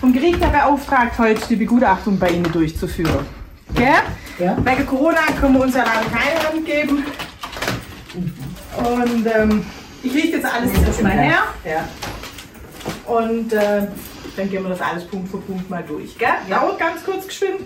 vom 0.00 0.12
Gericht 0.12 0.38
ja 0.38 0.48
beauftragt, 0.50 1.18
heute 1.18 1.48
die 1.48 1.56
Begutachtung 1.56 2.18
bei 2.18 2.28
Ihnen 2.28 2.52
durchzuführen. 2.52 3.24
Gell? 3.74 3.86
Ja. 4.38 4.54
Wegen 4.62 4.84
Corona 4.84 5.20
können 5.40 5.54
wir 5.54 5.62
uns 5.62 5.74
ja 5.74 5.84
leider 5.84 6.10
keine 6.10 6.46
Hand 6.46 6.66
geben. 6.66 7.04
Und 8.76 9.26
ähm, 9.34 9.64
ich 10.02 10.12
richte 10.12 10.36
jetzt 10.36 10.46
alles 10.46 10.72
erstmal 10.78 11.12
her. 11.12 11.42
Ja. 11.64 11.88
Und 13.06 13.50
äh, 13.54 13.86
dann 14.36 14.50
gehen 14.50 14.62
wir 14.62 14.68
das 14.68 14.82
alles 14.82 15.06
Punkt 15.06 15.30
für 15.30 15.38
Punkt 15.38 15.70
mal 15.70 15.82
durch. 15.82 16.18
Gell? 16.18 16.28
Dauert 16.50 16.78
ganz 16.78 17.02
kurz 17.02 17.26
geschwind. 17.26 17.62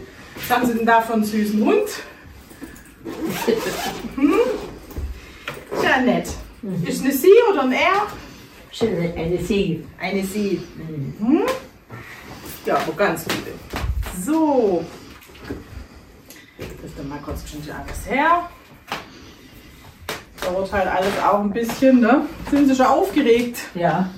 Was 0.49 0.57
haben 0.57 0.67
Sie 0.67 0.75
denn 0.75 0.87
da 0.87 1.01
für 1.01 1.15
einen 1.15 1.25
süßen 1.25 1.65
Hund? 1.65 1.89
hm? 4.17 4.35
Ist 5.73 5.85
ja 5.85 6.01
nett. 6.01 6.29
Ist 6.85 7.03
eine 7.03 7.13
Sie 7.13 7.29
oder 7.51 7.63
ein 7.63 7.73
Er? 7.73 8.07
Eine 9.17 9.39
Sie. 9.39 9.85
Eine 9.99 10.25
Sie. 10.25 10.63
Mhm. 11.19 11.43
Ja, 12.67 12.77
aber 12.77 12.93
ganz 12.93 13.27
liebe. 13.27 13.53
So. 14.25 14.85
Das 16.59 16.95
dann 16.97 17.09
mal 17.09 17.19
kurz 17.21 17.43
schon 17.51 17.61
alles 17.63 18.07
her. 18.07 18.49
Dauert 20.43 20.73
halt 20.73 20.87
alles 20.87 21.13
auch 21.23 21.41
ein 21.41 21.53
bisschen, 21.53 22.01
ne? 22.01 22.27
Sind 22.51 22.69
Sie 22.69 22.75
schon 22.75 22.87
aufgeregt? 22.87 23.59
Ja. 23.75 24.11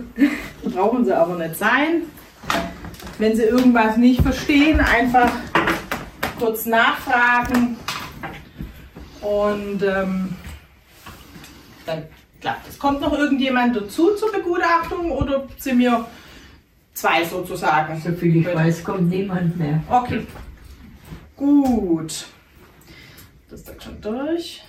Brauchen 0.64 1.04
Sie 1.04 1.16
aber 1.16 1.36
nicht 1.36 1.56
sein. 1.56 2.02
Wenn 3.18 3.36
Sie 3.36 3.42
irgendwas 3.42 3.96
nicht 3.96 4.22
verstehen, 4.22 4.80
einfach 4.80 5.30
kurz 6.42 6.66
nachfragen. 6.66 7.76
Und 9.20 9.80
ähm, 9.82 10.36
dann 11.86 12.02
klappt 12.40 12.68
es. 12.68 12.78
Kommt 12.80 13.00
noch 13.00 13.16
irgendjemand 13.16 13.76
dazu 13.76 14.16
zur 14.16 14.32
Begutachtung 14.32 15.12
oder 15.12 15.46
sind 15.56 15.78
wir 15.78 16.04
zwei 16.94 17.24
sozusagen? 17.24 18.00
Soviel 18.00 18.38
ich 18.38 18.46
weiß, 18.46 18.82
kommt 18.82 19.08
niemand 19.08 19.56
mehr. 19.56 19.84
Okay. 19.88 20.26
Gut. 21.36 22.26
Das 23.48 23.60
ist 23.60 23.82
schon 23.82 24.00
durch. 24.00 24.62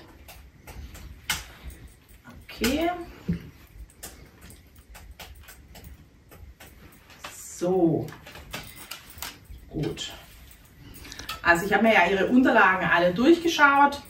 Okay. 2.47 2.91
So. 7.35 8.05
Gut. 9.69 10.13
Also 11.53 11.67
ich 11.67 11.73
habe 11.73 11.83
mir 11.83 11.93
ja 11.93 11.99
Ihre 12.09 12.27
Unterlagen 12.29 12.89
alle 12.91 13.13
durchgeschaut. 13.13 14.01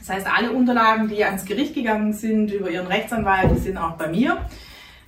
Das 0.00 0.08
heißt, 0.10 0.26
alle 0.26 0.50
Unterlagen, 0.50 1.06
die 1.06 1.24
ans 1.24 1.44
Gericht 1.44 1.72
gegangen 1.72 2.12
sind 2.12 2.50
über 2.50 2.68
Ihren 2.68 2.88
Rechtsanwalt, 2.88 3.52
die 3.54 3.60
sind 3.60 3.76
auch 3.76 3.92
bei 3.92 4.08
mir. 4.08 4.38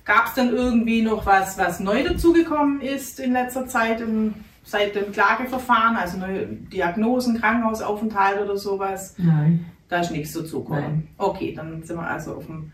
Gab 0.05 0.27
es 0.27 0.33
dann 0.35 0.55
irgendwie 0.55 1.01
noch 1.01 1.25
was, 1.25 1.57
was 1.57 1.81
neu 1.81 2.05
dazugekommen 2.05 2.79
ist 2.79 3.19
in 3.19 3.33
letzter 3.33 3.67
Zeit 3.67 3.99
im, 3.99 4.33
seit 4.63 4.95
dem 4.95 5.11
Klageverfahren, 5.11 5.97
also 5.97 6.19
neue 6.19 6.45
Diagnosen, 6.45 7.41
Krankenhausaufenthalt 7.41 8.39
oder 8.41 8.55
sowas? 8.55 9.15
Nein. 9.17 9.65
Da 9.89 9.99
ist 9.99 10.11
nichts 10.11 10.31
dazugekommen. 10.31 11.09
Okay, 11.17 11.53
dann 11.53 11.83
sind 11.83 11.97
wir 11.97 12.07
also 12.07 12.35
auf 12.35 12.45
dem 12.45 12.71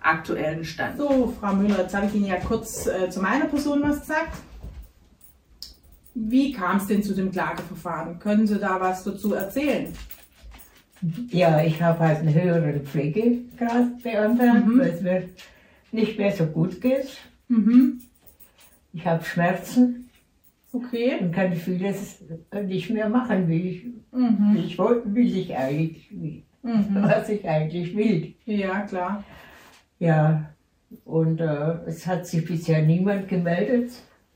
aktuellen 0.00 0.64
Stand. 0.64 0.96
So, 0.96 1.34
Frau 1.38 1.52
Müller, 1.52 1.80
jetzt 1.80 1.94
habe 1.94 2.06
ich 2.06 2.14
Ihnen 2.14 2.28
ja 2.28 2.36
kurz 2.36 2.86
äh, 2.86 3.10
zu 3.10 3.20
meiner 3.20 3.44
Person 3.44 3.82
was 3.82 4.00
gesagt. 4.00 4.38
Wie 6.14 6.52
kam 6.52 6.76
es 6.76 6.86
denn 6.86 7.02
zu 7.02 7.14
dem 7.14 7.30
Klageverfahren? 7.32 8.18
Können 8.18 8.46
Sie 8.46 8.58
da 8.58 8.80
was 8.80 9.02
dazu 9.04 9.34
erzählen? 9.34 9.88
Ja, 11.30 11.62
ich 11.62 11.82
habe 11.82 11.98
halt 11.98 12.18
einen 12.20 12.32
höheren 12.34 12.84
Pflegegrad 12.86 14.02
beantragt, 14.02 14.66
Mhm. 14.66 14.78
weil 14.78 14.88
es 14.90 15.00
mir 15.02 15.22
nicht 15.92 16.16
mehr 16.18 16.32
so 16.32 16.46
gut 16.46 16.80
geht. 16.80 17.18
Mhm. 17.48 18.00
Ich 18.92 19.04
habe 19.06 19.24
Schmerzen 19.24 20.08
Okay. 20.72 21.16
und 21.20 21.32
kann 21.32 21.52
vieles 21.54 22.22
nicht 22.66 22.90
mehr 22.90 23.08
machen, 23.08 23.48
wie 23.48 23.68
ich, 23.70 23.84
Mhm. 24.12 24.54
wie 24.54 24.58
ich 24.60 24.78
wie 24.78 25.40
ich 25.40 25.56
eigentlich, 25.56 26.08
wie, 26.10 26.44
Mhm. 26.62 26.86
was 27.02 27.28
ich 27.28 27.46
eigentlich 27.46 27.94
will. 27.96 28.34
Ja, 28.46 28.80
klar. 28.82 29.24
Ja, 29.98 30.50
und 31.04 31.40
äh, 31.40 31.72
es 31.86 32.06
hat 32.06 32.26
sich 32.26 32.44
bisher 32.44 32.82
niemand 32.82 33.28
gemeldet. 33.28 33.90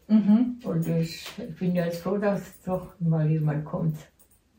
Mhm. 0.09 0.59
Und 0.65 0.89
ich 0.89 1.27
bin 1.59 1.75
jetzt 1.75 2.03
froh, 2.03 2.17
dass 2.17 2.41
doch 2.65 2.95
mal 2.99 3.29
jemand 3.31 3.65
kommt. 3.65 3.97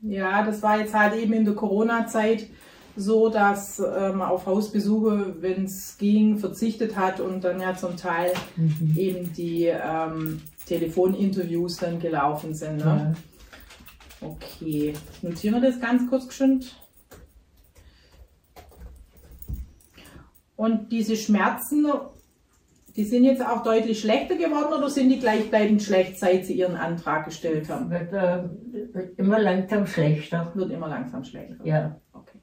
Ja, 0.01 0.43
das 0.43 0.61
war 0.61 0.79
jetzt 0.79 0.93
halt 0.93 1.15
eben 1.15 1.33
in 1.33 1.43
der 1.45 1.55
Corona-Zeit 1.55 2.47
so, 2.95 3.29
dass 3.29 3.79
man 3.79 4.21
auf 4.21 4.45
Hausbesuche, 4.45 5.35
wenn 5.41 5.65
es 5.65 5.97
ging, 5.97 6.37
verzichtet 6.37 6.95
hat 6.95 7.19
und 7.19 7.43
dann 7.43 7.59
ja 7.59 7.75
zum 7.75 7.97
Teil 7.97 8.31
Mhm. 8.55 8.93
eben 8.97 9.33
die 9.33 9.65
ähm, 9.65 10.41
Telefoninterviews 10.67 11.77
dann 11.77 11.99
gelaufen 11.99 12.53
sind. 12.53 12.77
Ne? 12.77 13.15
Ja. 14.21 14.27
Okay, 14.27 14.93
notieren 15.21 15.61
wir 15.61 15.69
das 15.69 15.79
ganz 15.79 16.09
kurz 16.09 16.27
geschwind. 16.27 16.75
Und 20.55 20.91
diese 20.91 21.15
Schmerzen, 21.15 21.87
die 22.95 23.03
sind 23.03 23.23
jetzt 23.23 23.45
auch 23.45 23.63
deutlich 23.63 23.99
schlechter 24.01 24.35
geworden 24.35 24.73
oder 24.77 24.89
sind 24.89 25.09
die 25.09 25.19
gleichbleibend 25.19 25.81
schlecht, 25.81 26.19
seit 26.19 26.45
Sie 26.45 26.53
Ihren 26.53 26.75
Antrag 26.75 27.25
gestellt 27.25 27.69
haben? 27.69 27.89
Wird, 27.89 28.11
äh, 28.13 28.43
immer 29.17 29.39
langsam 29.39 29.85
schlechter. 29.87 30.51
Wird 30.55 30.71
immer 30.71 30.87
langsam 30.87 31.23
schlechter. 31.23 31.65
Ja. 31.65 31.99
Okay. 32.13 32.37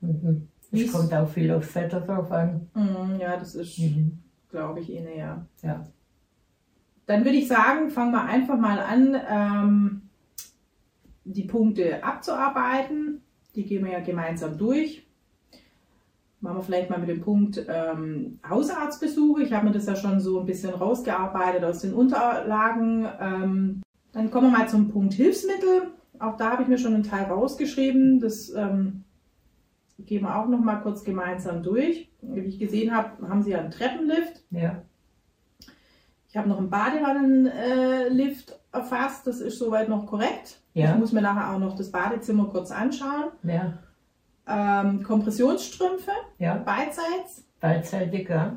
Mhm. 0.00 0.48
Es 0.72 0.92
kommt 0.92 1.12
auch 1.14 1.28
viel 1.28 1.50
aufs 1.52 1.74
Wetter 1.74 2.00
drauf 2.00 2.30
an. 2.32 2.68
Mm, 2.74 3.20
Ja, 3.20 3.36
das 3.36 3.54
ist, 3.54 3.78
Mhm. 3.78 4.18
glaube 4.50 4.80
ich, 4.80 4.90
Ihnen 4.90 5.16
ja. 5.16 5.46
Ja. 5.62 5.86
Dann 7.06 7.24
würde 7.24 7.36
ich 7.38 7.46
sagen, 7.48 7.88
fangen 7.90 8.12
wir 8.12 8.24
einfach 8.24 8.58
mal 8.58 8.78
an, 8.80 9.16
ähm, 9.30 10.02
die 11.24 11.44
Punkte 11.44 12.02
abzuarbeiten. 12.04 13.22
Die 13.54 13.64
gehen 13.64 13.84
wir 13.84 13.92
ja 13.92 14.00
gemeinsam 14.00 14.58
durch. 14.58 15.05
Machen 16.40 16.58
wir 16.58 16.62
vielleicht 16.62 16.90
mal 16.90 16.98
mit 16.98 17.08
dem 17.08 17.22
Punkt 17.22 17.64
ähm, 17.66 18.38
Hausarztbesuche. 18.48 19.42
Ich 19.42 19.52
habe 19.52 19.66
mir 19.66 19.72
das 19.72 19.86
ja 19.86 19.96
schon 19.96 20.20
so 20.20 20.40
ein 20.40 20.46
bisschen 20.46 20.74
rausgearbeitet 20.74 21.64
aus 21.64 21.80
den 21.80 21.94
Unterlagen. 21.94 23.08
Ähm, 23.20 23.82
dann 24.12 24.30
kommen 24.30 24.52
wir 24.52 24.58
mal 24.58 24.68
zum 24.68 24.90
Punkt 24.90 25.14
Hilfsmittel. 25.14 25.88
Auch 26.18 26.36
da 26.36 26.52
habe 26.52 26.62
ich 26.62 26.68
mir 26.68 26.78
schon 26.78 26.94
einen 26.94 27.02
Teil 27.02 27.24
rausgeschrieben. 27.24 28.20
Das 28.20 28.52
ähm, 28.54 29.04
gehen 29.98 30.22
wir 30.22 30.36
auch 30.36 30.46
noch 30.46 30.60
mal 30.60 30.76
kurz 30.76 31.04
gemeinsam 31.04 31.62
durch. 31.62 32.10
Wie 32.20 32.40
ich 32.40 32.58
gesehen 32.58 32.94
habe, 32.94 33.28
haben 33.28 33.42
Sie 33.42 33.50
ja 33.50 33.58
einen 33.58 33.70
Treppenlift. 33.70 34.44
Ja. 34.50 34.82
Ich 36.28 36.36
habe 36.36 36.48
noch 36.48 36.58
einen 36.58 36.70
Badewannenlift 36.70 38.58
erfasst. 38.72 39.26
Das 39.26 39.40
ist 39.40 39.58
soweit 39.58 39.88
noch 39.88 40.06
korrekt. 40.06 40.60
Ja. 40.74 40.92
Ich 40.92 40.98
muss 40.98 41.12
mir 41.12 41.22
nachher 41.22 41.54
auch 41.54 41.58
noch 41.58 41.76
das 41.76 41.90
Badezimmer 41.90 42.46
kurz 42.48 42.70
anschauen. 42.70 43.30
Ja. 43.42 43.78
Ähm, 44.48 45.02
Kompressionsstrümpfe, 45.02 46.12
Ja. 46.38 46.54
beidseits. 46.54 47.44
Beidseitig, 47.60 48.28
ja. 48.28 48.56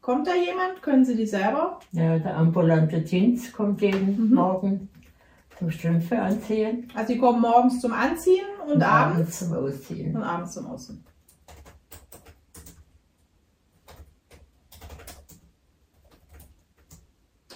Kommt 0.00 0.26
da 0.28 0.34
jemand? 0.34 0.82
Können 0.82 1.04
Sie 1.04 1.16
die 1.16 1.26
selber? 1.26 1.80
Ja, 1.92 2.18
der 2.18 2.36
ambulante 2.36 3.00
Dienst 3.00 3.52
kommt 3.52 3.80
jeden 3.80 4.28
Mhm. 4.28 4.34
Morgen 4.34 4.88
zum 5.58 5.70
Strümpfe 5.70 6.20
anziehen 6.20 6.88
Also 6.94 7.14
die 7.14 7.18
kommen 7.18 7.40
morgens 7.40 7.80
zum 7.80 7.92
Anziehen 7.92 8.44
und, 8.70 8.80
abends 8.82 9.38
zum 9.40 9.52
Ausziehen. 9.54 10.14
und 10.14 10.22
abends 10.22 10.52
zum 10.52 10.66
Außen. 10.66 11.02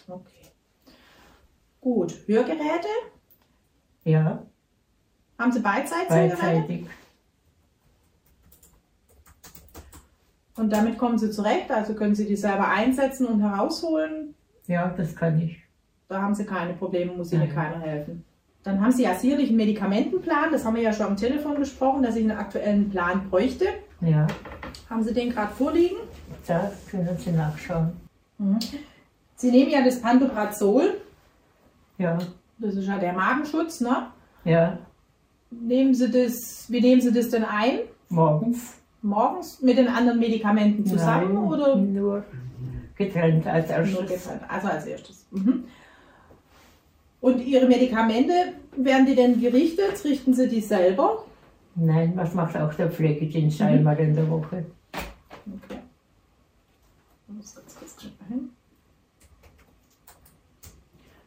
Okay. 0.08 0.50
Gut. 1.80 2.14
Hörgeräte? 2.26 2.88
Ja, 4.04 4.42
Haben 5.38 5.52
Sie 5.52 5.60
beidseits 5.60 6.10
Hörgeräte? 6.10 6.36
beidseitig. 6.42 6.86
Und 10.60 10.70
damit 10.70 10.98
kommen 10.98 11.16
Sie 11.16 11.30
zurecht, 11.30 11.70
also 11.70 11.94
können 11.94 12.14
Sie 12.14 12.26
die 12.26 12.36
selber 12.36 12.68
einsetzen 12.68 13.26
und 13.26 13.40
herausholen. 13.40 14.34
Ja, 14.66 14.92
das 14.94 15.16
kann 15.16 15.40
ich. 15.40 15.56
Da 16.06 16.20
haben 16.20 16.34
Sie 16.34 16.44
keine 16.44 16.74
Probleme, 16.74 17.12
muss 17.12 17.32
Ihnen 17.32 17.48
keiner 17.48 17.80
helfen. 17.80 18.24
Dann 18.62 18.78
haben 18.82 18.92
Sie 18.92 19.04
ja 19.04 19.14
sicherlich 19.14 19.48
einen 19.48 19.56
Medikamentenplan, 19.56 20.52
das 20.52 20.66
haben 20.66 20.76
wir 20.76 20.82
ja 20.82 20.92
schon 20.92 21.06
am 21.06 21.16
Telefon 21.16 21.54
besprochen, 21.58 22.02
dass 22.02 22.14
ich 22.16 22.24
einen 22.28 22.36
aktuellen 22.38 22.90
Plan 22.90 23.30
bräuchte. 23.30 23.64
Ja, 24.02 24.26
Haben 24.90 25.02
Sie 25.02 25.14
den 25.14 25.30
gerade 25.30 25.54
vorliegen? 25.54 25.96
da 26.46 26.70
können 26.90 27.16
Sie 27.16 27.30
nachschauen. 27.32 27.92
Sie 29.36 29.50
nehmen 29.50 29.70
ja 29.70 29.82
das 29.82 30.00
Pantoprazol, 30.02 30.98
Ja, 31.96 32.18
das 32.58 32.74
ist 32.74 32.86
ja 32.86 32.98
der 32.98 33.14
Magenschutz, 33.14 33.80
ne? 33.80 34.08
ja, 34.44 34.78
Nehmen 35.50 35.94
Sie 35.94 36.10
das, 36.10 36.66
wie 36.68 36.80
nehmen 36.82 37.00
Sie 37.00 37.12
das 37.12 37.30
denn 37.30 37.44
ein? 37.44 37.78
morgens. 38.10 38.74
Morgens 39.02 39.60
mit 39.62 39.78
den 39.78 39.88
anderen 39.88 40.18
Medikamenten 40.18 40.84
zusammen 40.84 41.34
Nein, 41.34 41.44
oder 41.44 41.76
nur 41.76 42.24
getrennt 42.96 43.46
als 43.46 43.70
erstes. 43.70 43.98
getrennt? 43.98 44.42
Also 44.48 44.68
als 44.68 44.86
erstes. 44.86 45.26
Mhm. 45.30 45.64
Und 47.20 47.40
Ihre 47.40 47.66
Medikamente, 47.66 48.32
werden 48.76 49.06
die 49.06 49.14
denn 49.14 49.40
gerichtet? 49.40 50.02
Richten 50.04 50.32
Sie 50.34 50.48
die 50.48 50.60
selber? 50.60 51.24
Nein, 51.74 52.12
was 52.14 52.34
macht 52.34 52.56
auch 52.56 52.72
der 52.74 52.90
Pflegedienst 52.90 53.60
Mhm. 53.60 53.66
einmal 53.66 53.98
in 53.98 54.14
der 54.14 54.28
Woche? 54.30 54.64
Okay. 54.92 55.78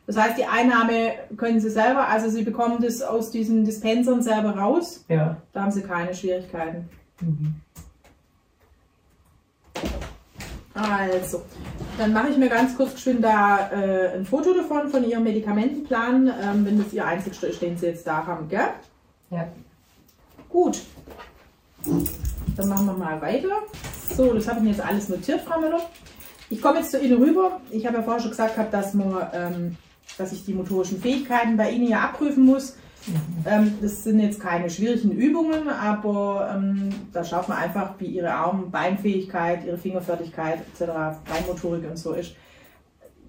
Das 0.06 0.18
heißt, 0.18 0.38
die 0.38 0.46
Einnahme 0.46 1.14
können 1.38 1.60
Sie 1.62 1.70
selber, 1.70 2.08
also 2.10 2.30
Sie 2.30 2.44
bekommen 2.44 2.82
das 2.82 3.02
aus 3.02 3.32
diesen 3.32 3.64
Dispensern 3.64 4.22
selber 4.22 4.52
raus. 4.58 5.06
Ja. 5.08 5.38
Da 5.54 5.64
haben 5.64 5.72
Sie 5.72 5.82
keine 5.82 6.14
Schwierigkeiten. 6.14 6.90
Mhm. 7.24 7.56
Also, 10.74 11.44
dann 11.98 12.14
mache 12.14 12.30
ich 12.30 12.38
mir 12.38 12.50
ganz 12.50 12.76
kurz 12.76 12.96
geschwind 12.96 13.24
da 13.24 13.70
äh, 13.72 14.16
ein 14.16 14.26
Foto 14.26 14.54
davon, 14.54 14.90
von 14.90 15.08
Ihrem 15.08 15.24
Medikamentenplan, 15.24 16.28
ähm, 16.28 16.66
wenn 16.66 16.78
das 16.80 16.92
Ihr 16.94 17.06
ist, 17.44 17.62
den 17.62 17.78
Sie 17.78 17.86
jetzt 17.86 18.08
da 18.08 18.26
haben, 18.26 18.50
gell? 18.50 18.70
Ja. 19.30 19.48
Gut. 20.50 20.82
Dann 22.56 22.70
machen 22.70 22.88
wir 22.88 22.94
mal 22.94 23.22
weiter. 23.22 23.50
So, 24.16 24.34
das 24.34 24.48
habe 24.48 24.60
ich 24.60 24.64
mir 24.64 24.70
jetzt 24.72 24.86
alles 24.86 25.10
notiert, 25.10 25.42
Frau 25.42 25.60
Müller. 25.60 25.82
Ich 26.50 26.62
komme 26.62 26.80
jetzt 26.80 26.92
zu 26.92 27.00
Ihnen 27.00 27.22
rüber. 27.22 27.62
Ich 27.70 27.86
habe 27.86 27.98
ja 27.98 28.04
vorher 28.04 28.22
schon 28.22 28.32
gesagt, 28.32 28.56
gehabt, 28.56 28.74
dass, 28.74 28.94
man, 28.94 29.28
ähm, 29.34 29.78
dass 30.18 30.32
ich 30.32 30.46
die 30.46 30.54
motorischen 30.54 31.02
Fähigkeiten 31.02 31.58
bei 31.58 31.72
Ihnen 31.72 31.88
ja 31.88 32.02
abprüfen 32.02 32.46
muss. 32.46 32.78
Ähm, 33.46 33.78
das 33.82 34.04
sind 34.04 34.20
jetzt 34.20 34.40
keine 34.40 34.70
schwierigen 34.70 35.12
Übungen, 35.12 35.70
aber 35.70 36.54
ähm, 36.56 36.90
da 37.12 37.24
schaut 37.24 37.50
man 37.50 37.58
einfach, 37.58 37.96
wie 38.00 38.06
Ihre 38.06 38.32
Arm- 38.32 38.72
Beinfähigkeit, 38.72 39.66
Ihre 39.66 39.78
Fingerfertigkeit 39.78 40.60
etc., 40.60 40.92
Feinmotorik 41.26 41.90
und 41.90 41.98
so 41.98 42.14
ist. 42.14 42.36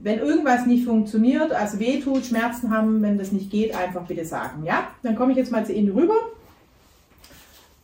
Wenn 0.01 0.19
irgendwas 0.19 0.67
nicht 0.67 0.85
funktioniert, 0.85 1.53
also 1.53 1.79
wehtut, 1.79 2.27
Schmerzen 2.27 2.71
haben, 2.71 3.03
wenn 3.03 3.19
das 3.19 3.33
nicht 3.33 3.51
geht, 3.51 3.75
einfach 3.75 4.03
bitte 4.03 4.25
sagen. 4.25 4.65
Ja? 4.65 4.89
Dann 5.03 5.17
komme 5.17 5.33
ich 5.33 5.39
jetzt 5.39 5.51
mal 5.51 5.65
zu 5.67 5.73
Ihnen 5.73 5.91
rüber. 5.93 6.17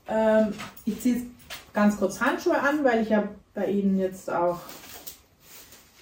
Ähm, 0.09 0.53
ich 0.85 1.01
ziehe 1.01 1.23
ganz 1.73 1.97
kurz 1.97 2.21
Handschuhe 2.21 2.59
an, 2.61 2.85
weil 2.85 3.03
ich 3.03 3.09
ja 3.11 3.25
bei 3.55 3.67
Ihnen 3.67 3.99
jetzt 3.99 4.31
auch 4.31 4.61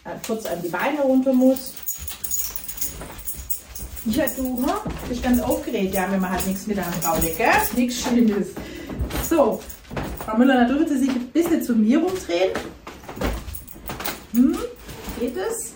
äh, 0.04 0.10
kurz 0.26 0.44
an 0.46 0.60
die 0.62 0.68
Beine 0.68 1.00
runter 1.00 1.32
muss. 1.32 1.72
Ja, 4.10 4.24
du 4.36 4.64
ha? 4.66 4.82
bist 5.08 5.22
ganz 5.22 5.40
aufgeregt. 5.40 5.94
Ja, 5.94 6.10
wenn 6.10 6.20
man 6.20 6.30
hat 6.32 6.46
nichts 6.46 6.66
mit 6.66 6.76
der 6.78 6.84
Braule, 7.02 7.30
gell? 7.36 7.48
Nichts 7.76 8.02
Schlimmes. 8.02 8.48
So, 9.28 9.60
Frau 10.24 10.36
Müller, 10.38 10.54
dann 10.54 10.68
dürfen 10.68 10.88
Sie 10.88 10.98
sich 10.98 11.10
ein 11.10 11.28
bisschen 11.28 11.62
zu 11.62 11.74
mir 11.74 11.98
rumdrehen. 11.98 12.50
Hm, 14.32 14.56
geht 15.20 15.36
es? 15.36 15.72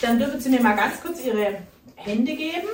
Dann 0.00 0.18
dürfen 0.18 0.40
Sie 0.40 0.48
mir 0.50 0.60
mal 0.62 0.74
ganz 0.74 1.00
kurz 1.00 1.20
Ihre 1.24 1.58
Hände 1.94 2.34
geben. 2.34 2.68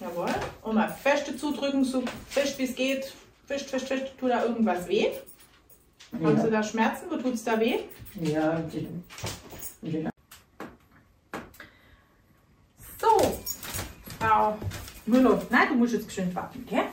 Jawohl. 0.00 0.34
Und 0.62 0.74
mal 0.74 0.88
feste 1.02 1.36
zudrücken, 1.36 1.84
so 1.84 2.02
fest 2.28 2.58
wie 2.58 2.64
es 2.64 2.74
geht. 2.74 3.12
Fest, 3.46 3.68
fest, 3.70 3.86
fest. 3.88 4.04
Tut 4.18 4.30
da 4.30 4.44
irgendwas 4.44 4.86
weh? 4.88 5.08
Haben 6.12 6.36
Sie 6.38 6.44
Ja. 6.44 6.50
da 6.50 6.62
Schmerzen? 6.62 7.04
Wo 7.10 7.16
tut 7.16 7.34
es 7.34 7.44
da 7.44 7.58
weh? 7.60 7.80
Ja, 8.20 8.52
und 8.56 8.72
den, 8.72 9.04
und 9.82 9.92
den 9.92 10.08
So, 13.00 13.38
Frau 14.46 14.58
Müller, 15.06 15.42
nein, 15.50 15.68
du 15.70 15.74
musst 15.74 15.94
jetzt 15.94 16.06
geschwind 16.06 16.34
warten, 16.34 16.64
gell? 16.68 16.84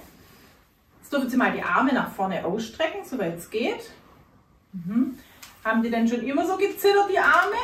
Jetzt 1.00 1.14
dürfen 1.14 1.30
Sie 1.30 1.38
mal 1.38 1.52
die 1.52 1.62
Arme 1.62 1.94
nach 1.94 2.12
vorne 2.12 2.44
ausstrecken, 2.44 3.02
soweit 3.06 3.38
es 3.38 3.50
geht. 3.50 3.92
Mhm. 4.72 5.20
Haben 5.64 5.84
die 5.84 5.92
denn 5.92 6.08
schon 6.08 6.22
immer 6.22 6.48
so 6.48 6.58
gezittert, 6.58 7.10
die 7.12 7.20
Arme? 7.20 7.56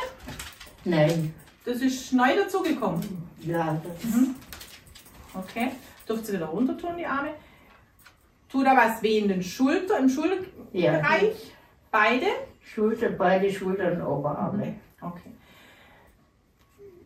Nein. 0.84 1.34
Das 1.64 1.80
ist 1.80 2.12
neu 2.12 2.36
dazugekommen. 2.36 3.02
Ja, 3.40 3.80
das 3.82 4.12
Okay. 5.34 5.72
Dürft 6.08 6.26
Sie 6.26 6.34
wieder 6.34 6.46
runter 6.46 6.78
tun, 6.78 6.96
die 6.96 7.06
Arme. 7.06 7.34
Tut 8.48 8.66
da 8.66 8.76
was 8.76 9.02
weh 9.02 9.18
in 9.18 9.28
den 9.28 9.42
Schulter, 9.42 9.98
im 9.98 10.08
Schulterbereich? 10.08 10.72
Ja. 10.72 11.00
Beide? 11.90 12.26
Schulter, 12.62 13.10
beide 13.10 13.52
Schultern, 13.52 14.02
Oberarme. 14.02 14.76
Okay. 15.00 15.32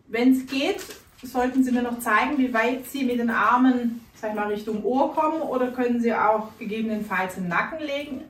Wenn 0.09 0.33
es 0.33 0.47
geht, 0.47 0.85
sollten 1.25 1.65
Sie 1.65 1.73
mir 1.73 1.83
noch 1.83 1.99
zeigen, 1.99 2.39
wie 2.39 2.53
weit 2.53 2.87
Sie 2.87 3.05
mit 3.05 3.19
den 3.19 3.31
Armen 3.31 4.05
sag 4.25 4.31
ich 4.31 4.37
mal, 4.37 4.49
Richtung 4.49 4.83
Ohr 4.85 5.15
kommen 5.15 5.43
oder 5.43 5.71
können 5.71 6.01
Sie 6.01 6.15
auch 6.15 6.57
gegebenenfalls 6.59 7.37
im 7.37 7.47
Nacken 7.49 7.81
legen, 7.81 8.23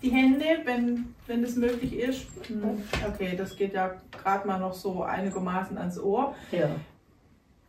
die 0.00 0.10
Hände, 0.10 0.44
wenn, 0.64 1.14
wenn 1.26 1.42
das 1.42 1.56
möglich 1.56 1.92
ist. 1.94 2.26
Hm, 2.46 2.82
Okay, 3.08 3.34
das 3.36 3.56
geht 3.56 3.74
ja 3.74 3.96
gerade 4.12 4.46
mal 4.46 4.60
noch 4.60 4.72
so 4.74 5.02
einigermaßen 5.02 5.76
ans 5.76 5.98
Ohr. 5.98 6.36
Ja. 6.52 6.70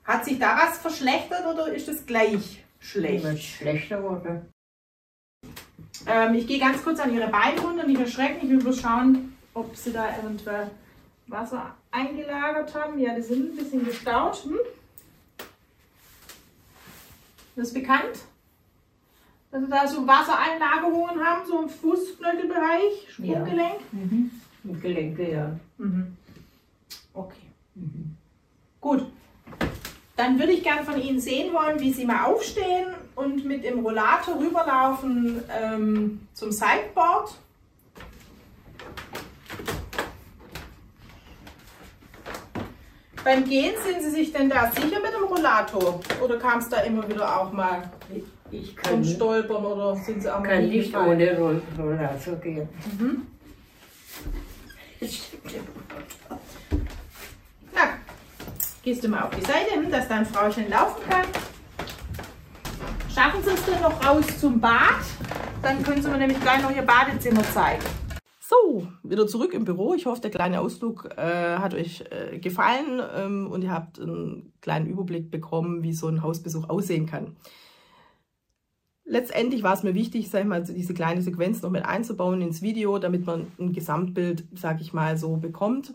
Hat 0.04 0.26
sich 0.26 0.38
da 0.38 0.58
was 0.58 0.78
verschlechtert 0.78 1.46
oder 1.46 1.74
ist 1.74 1.88
es 1.90 2.06
gleich 2.06 2.64
schlecht? 2.80 3.24
Immer 3.24 3.38
schlechter 3.38 4.04
wurde. 4.04 4.46
Ähm, 6.06 6.36
ich 6.36 6.46
gehe 6.46 6.60
ganz 6.60 6.84
kurz 6.84 7.00
an 7.00 7.14
Ihre 7.14 7.30
Beine 7.30 7.60
runter, 7.62 7.88
nicht 7.88 8.00
erschrecken. 8.00 8.40
Ich 8.44 8.50
will 8.50 8.60
bloß 8.60 8.80
schauen, 8.82 9.36
ob 9.56 9.76
Sie 9.76 9.92
da 9.92 10.08
eventuell 10.20 10.70
Wasser 11.32 11.76
eingelagert 11.90 12.76
haben. 12.76 13.00
Ja, 13.00 13.16
die 13.16 13.22
sind 13.22 13.54
ein 13.54 13.56
bisschen 13.56 13.86
gestaut. 13.86 14.44
Hm? 14.44 14.58
Das 17.56 17.68
ist 17.68 17.74
bekannt, 17.74 18.20
dass 19.52 19.62
Sie 19.62 19.70
da 19.70 19.88
so 19.88 20.08
Wassereinlagerungen 20.08 21.24
haben, 21.24 21.46
so 21.48 21.62
im 21.62 21.70
Fußknöchelbereich, 21.70 23.08
Sprunggelenk. 23.10 23.80
Mhm. 23.92 24.32
Die 24.64 24.80
Gelenke, 24.80 25.32
ja. 25.32 25.60
Mhm. 25.78 26.16
Okay. 27.14 27.48
Mhm. 27.76 28.16
Gut. 28.80 29.06
Dann 30.16 30.38
würde 30.38 30.52
ich 30.52 30.64
gerne 30.64 30.84
von 30.84 31.02
Ihnen 31.02 31.20
sehen 31.20 31.54
wollen, 31.54 31.80
wie 31.80 31.94
Sie 31.94 32.06
mal 32.06 32.26
aufstehen 32.26 32.94
und 33.16 33.44
mit 33.44 33.64
dem 33.64 33.80
Rollator 33.80 34.40
rüberlaufen 34.40 35.44
ähm, 35.50 36.28
zum 36.34 36.52
Sideboard. 36.52 37.34
Beim 43.24 43.46
Gehen 43.46 43.74
sind 43.86 44.02
Sie 44.02 44.10
sich 44.10 44.34
denn 44.34 44.50
da 44.50 44.72
sicher 44.72 45.00
mit 45.00 45.14
dem 45.14 45.24
Rollator? 45.30 46.00
Oder 46.24 46.38
kam 46.40 46.60
es 46.60 46.70
da 46.70 46.78
immer 46.82 47.08
wieder 47.08 47.40
auch 47.40 47.52
mal 47.52 47.84
Ich 48.52 48.66
zum 48.68 48.76
kann, 48.76 49.06
Stolpern 49.06 49.64
oder 49.66 49.96
sind 49.96 50.22
Sie 50.24 50.30
auch 50.30 50.42
kann 50.44 50.64
nicht 50.68 50.72
hingefallen? 50.92 51.12
ohne 51.22 51.38
Roll- 51.38 51.62
Rollator 51.78 52.36
gehen. 52.38 52.68
Mhm. 53.00 53.28
Na, 57.74 57.82
gehst 58.84 59.04
du 59.04 59.08
mal 59.08 59.24
auf 59.24 59.30
die 59.36 59.42
Seite, 59.42 59.88
dass 59.90 60.08
dein 60.08 60.26
Frauchen 60.26 60.70
laufen 60.70 61.02
kann. 61.10 61.26
Schaffen 63.14 63.44
Sie 63.44 63.52
es 63.52 63.66
denn 63.66 63.82
noch 63.82 64.04
raus 64.06 64.26
zum 64.40 64.60
Bad? 64.60 65.02
Dann 65.62 65.84
können 65.84 66.02
Sie 66.02 66.10
mir 66.10 66.18
nämlich 66.18 66.40
gleich 66.42 66.62
noch 66.62 66.72
Ihr 66.76 66.82
Badezimmer 66.82 67.44
zeigen. 67.54 67.84
So, 68.52 68.86
wieder 69.02 69.28
zurück 69.28 69.54
im 69.54 69.64
Büro. 69.64 69.94
Ich 69.94 70.08
hoffe, 70.08 70.20
der 70.20 70.30
kleine 70.30 70.60
Ausflug 70.60 71.06
äh, 71.16 71.56
hat 71.56 71.74
euch 71.74 72.04
äh, 72.12 72.38
gefallen 72.38 73.02
ähm, 73.16 73.48
und 73.50 73.64
ihr 73.64 73.72
habt 73.72 73.98
einen 73.98 74.52
kleinen 74.60 74.88
Überblick 74.88 75.32
bekommen, 75.32 75.84
wie 75.84 75.94
so 75.94 76.10
ein 76.10 76.22
Hausbesuch 76.22 76.68
aussehen 76.70 77.06
kann. 77.06 77.38
Letztendlich 79.06 79.64
war 79.64 79.74
es 79.74 79.84
mir 79.84 79.96
wichtig, 79.96 80.30
sag 80.30 80.42
ich 80.42 80.48
mal, 80.48 80.64
diese 80.64 80.94
kleine 80.94 81.22
Sequenz 81.22 81.62
noch 81.62 81.70
mit 81.70 81.86
einzubauen 81.86 82.42
ins 82.42 82.62
Video, 82.62 83.00
damit 83.00 83.26
man 83.26 83.48
ein 83.58 83.72
Gesamtbild, 83.72 84.44
sag 84.54 84.82
ich 84.82 84.92
mal, 84.92 85.16
so 85.16 85.38
bekommt, 85.38 85.94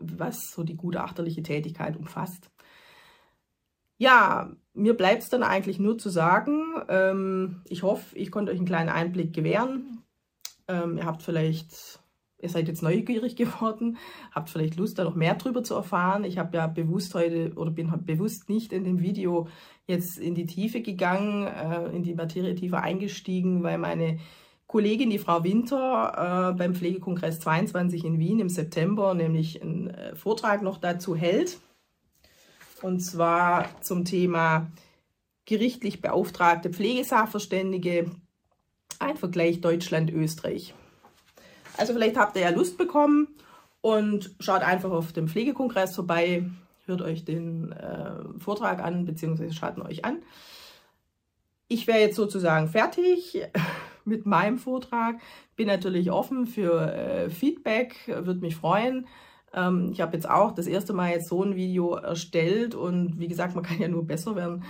was 0.00 0.50
so 0.50 0.64
die 0.64 0.76
gutachterliche 0.76 1.44
Tätigkeit 1.44 1.96
umfasst. 1.96 2.50
Ja, 3.98 4.50
mir 4.74 4.94
bleibt 4.94 5.22
es 5.22 5.28
dann 5.28 5.44
eigentlich 5.44 5.78
nur 5.78 5.96
zu 5.96 6.08
sagen, 6.08 6.64
ähm, 6.88 7.62
ich 7.68 7.84
hoffe, 7.84 8.16
ich 8.18 8.32
konnte 8.32 8.50
euch 8.50 8.58
einen 8.58 8.66
kleinen 8.66 8.90
Einblick 8.90 9.32
gewähren. 9.32 9.95
Ähm, 10.68 10.98
ihr 10.98 11.06
habt 11.06 11.22
vielleicht, 11.22 12.00
ihr 12.38 12.48
seid 12.48 12.68
jetzt 12.68 12.82
neugierig 12.82 13.36
geworden, 13.36 13.98
habt 14.32 14.50
vielleicht 14.50 14.76
Lust, 14.76 14.98
da 14.98 15.04
noch 15.04 15.14
mehr 15.14 15.34
drüber 15.34 15.62
zu 15.62 15.74
erfahren. 15.74 16.24
Ich 16.24 16.38
habe 16.38 16.56
ja 16.56 16.66
bewusst 16.66 17.14
heute 17.14 17.52
oder 17.54 17.70
bin 17.70 17.92
bewusst 18.04 18.48
nicht 18.48 18.72
in 18.72 18.84
dem 18.84 19.00
Video 19.00 19.48
jetzt 19.86 20.18
in 20.18 20.34
die 20.34 20.46
Tiefe 20.46 20.82
gegangen, 20.82 21.46
äh, 21.46 21.88
in 21.94 22.02
die 22.02 22.14
Materie 22.14 22.54
tiefer 22.54 22.82
eingestiegen, 22.82 23.62
weil 23.62 23.78
meine 23.78 24.18
Kollegin, 24.66 25.10
die 25.10 25.18
Frau 25.18 25.44
Winter, 25.44 26.50
äh, 26.52 26.58
beim 26.58 26.74
Pflegekongress 26.74 27.38
22 27.40 28.04
in 28.04 28.18
Wien 28.18 28.40
im 28.40 28.48
September 28.48 29.14
nämlich 29.14 29.62
einen 29.62 29.90
äh, 29.90 30.16
Vortrag 30.16 30.62
noch 30.62 30.78
dazu 30.78 31.14
hält. 31.14 31.60
Und 32.82 33.00
zwar 33.00 33.80
zum 33.80 34.04
Thema 34.04 34.70
gerichtlich 35.44 36.02
beauftragte 36.02 36.70
Pflegesachverständige, 36.70 38.10
ein 39.00 39.16
Vergleich 39.16 39.60
Deutschland-Österreich. 39.60 40.74
Also 41.76 41.92
vielleicht 41.92 42.16
habt 42.16 42.36
ihr 42.36 42.42
ja 42.42 42.50
Lust 42.50 42.78
bekommen 42.78 43.28
und 43.80 44.34
schaut 44.40 44.62
einfach 44.62 44.90
auf 44.90 45.12
dem 45.12 45.28
Pflegekongress 45.28 45.94
vorbei, 45.94 46.48
hört 46.86 47.02
euch 47.02 47.24
den 47.24 47.72
äh, 47.72 48.38
Vortrag 48.38 48.82
an, 48.82 49.04
beziehungsweise 49.04 49.54
schaut 49.54 49.76
ihn 49.76 49.82
euch 49.82 50.04
an. 50.04 50.18
Ich 51.68 51.86
wäre 51.86 51.98
jetzt 51.98 52.16
sozusagen 52.16 52.68
fertig 52.68 53.42
mit 54.04 54.24
meinem 54.24 54.58
Vortrag. 54.58 55.16
Bin 55.56 55.66
natürlich 55.66 56.10
offen 56.10 56.46
für 56.46 56.92
äh, 56.92 57.30
Feedback, 57.30 57.96
würde 58.06 58.40
mich 58.40 58.56
freuen. 58.56 59.06
Ähm, 59.52 59.90
ich 59.92 60.00
habe 60.00 60.14
jetzt 60.14 60.28
auch 60.28 60.52
das 60.52 60.66
erste 60.66 60.92
Mal 60.92 61.10
jetzt 61.10 61.28
so 61.28 61.42
ein 61.42 61.56
Video 61.56 61.94
erstellt 61.94 62.74
und 62.74 63.18
wie 63.18 63.28
gesagt, 63.28 63.54
man 63.54 63.64
kann 63.64 63.80
ja 63.80 63.88
nur 63.88 64.06
besser 64.06 64.36
werden. 64.36 64.64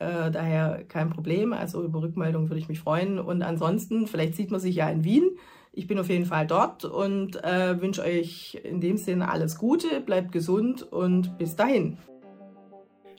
Äh, 0.00 0.30
daher 0.30 0.82
kein 0.88 1.10
Problem. 1.10 1.52
Also 1.52 1.84
über 1.84 2.00
Rückmeldung 2.00 2.48
würde 2.48 2.58
ich 2.58 2.68
mich 2.68 2.80
freuen. 2.80 3.18
Und 3.18 3.42
ansonsten, 3.42 4.06
vielleicht 4.06 4.34
sieht 4.34 4.50
man 4.50 4.58
sich 4.58 4.74
ja 4.74 4.88
in 4.88 5.04
Wien. 5.04 5.30
Ich 5.72 5.86
bin 5.86 5.98
auf 5.98 6.08
jeden 6.08 6.24
Fall 6.24 6.46
dort 6.46 6.84
und 6.84 7.36
äh, 7.44 7.80
wünsche 7.80 8.02
euch 8.02 8.58
in 8.64 8.80
dem 8.80 8.96
Sinne 8.96 9.30
alles 9.30 9.58
Gute, 9.58 10.00
bleibt 10.00 10.32
gesund 10.32 10.82
und 10.82 11.38
bis 11.38 11.54
dahin. 11.54 11.98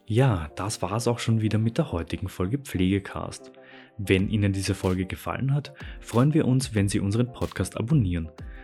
Ja, 0.06 0.50
das 0.56 0.82
war's 0.82 1.08
auch 1.08 1.20
schon 1.20 1.40
wieder 1.40 1.60
mit 1.60 1.78
der 1.78 1.92
heutigen 1.92 2.28
Folge 2.28 2.58
Pflegecast. 2.58 3.52
Wenn 3.98 4.28
Ihnen 4.28 4.52
diese 4.52 4.74
Folge 4.74 5.06
gefallen 5.06 5.54
hat, 5.54 5.74
freuen 6.02 6.34
wir 6.34 6.46
uns, 6.48 6.74
wenn 6.74 6.90
Sie 6.90 7.00
unseren 7.00 7.32
Podcast 7.32 7.78
abonnieren. 7.78 8.30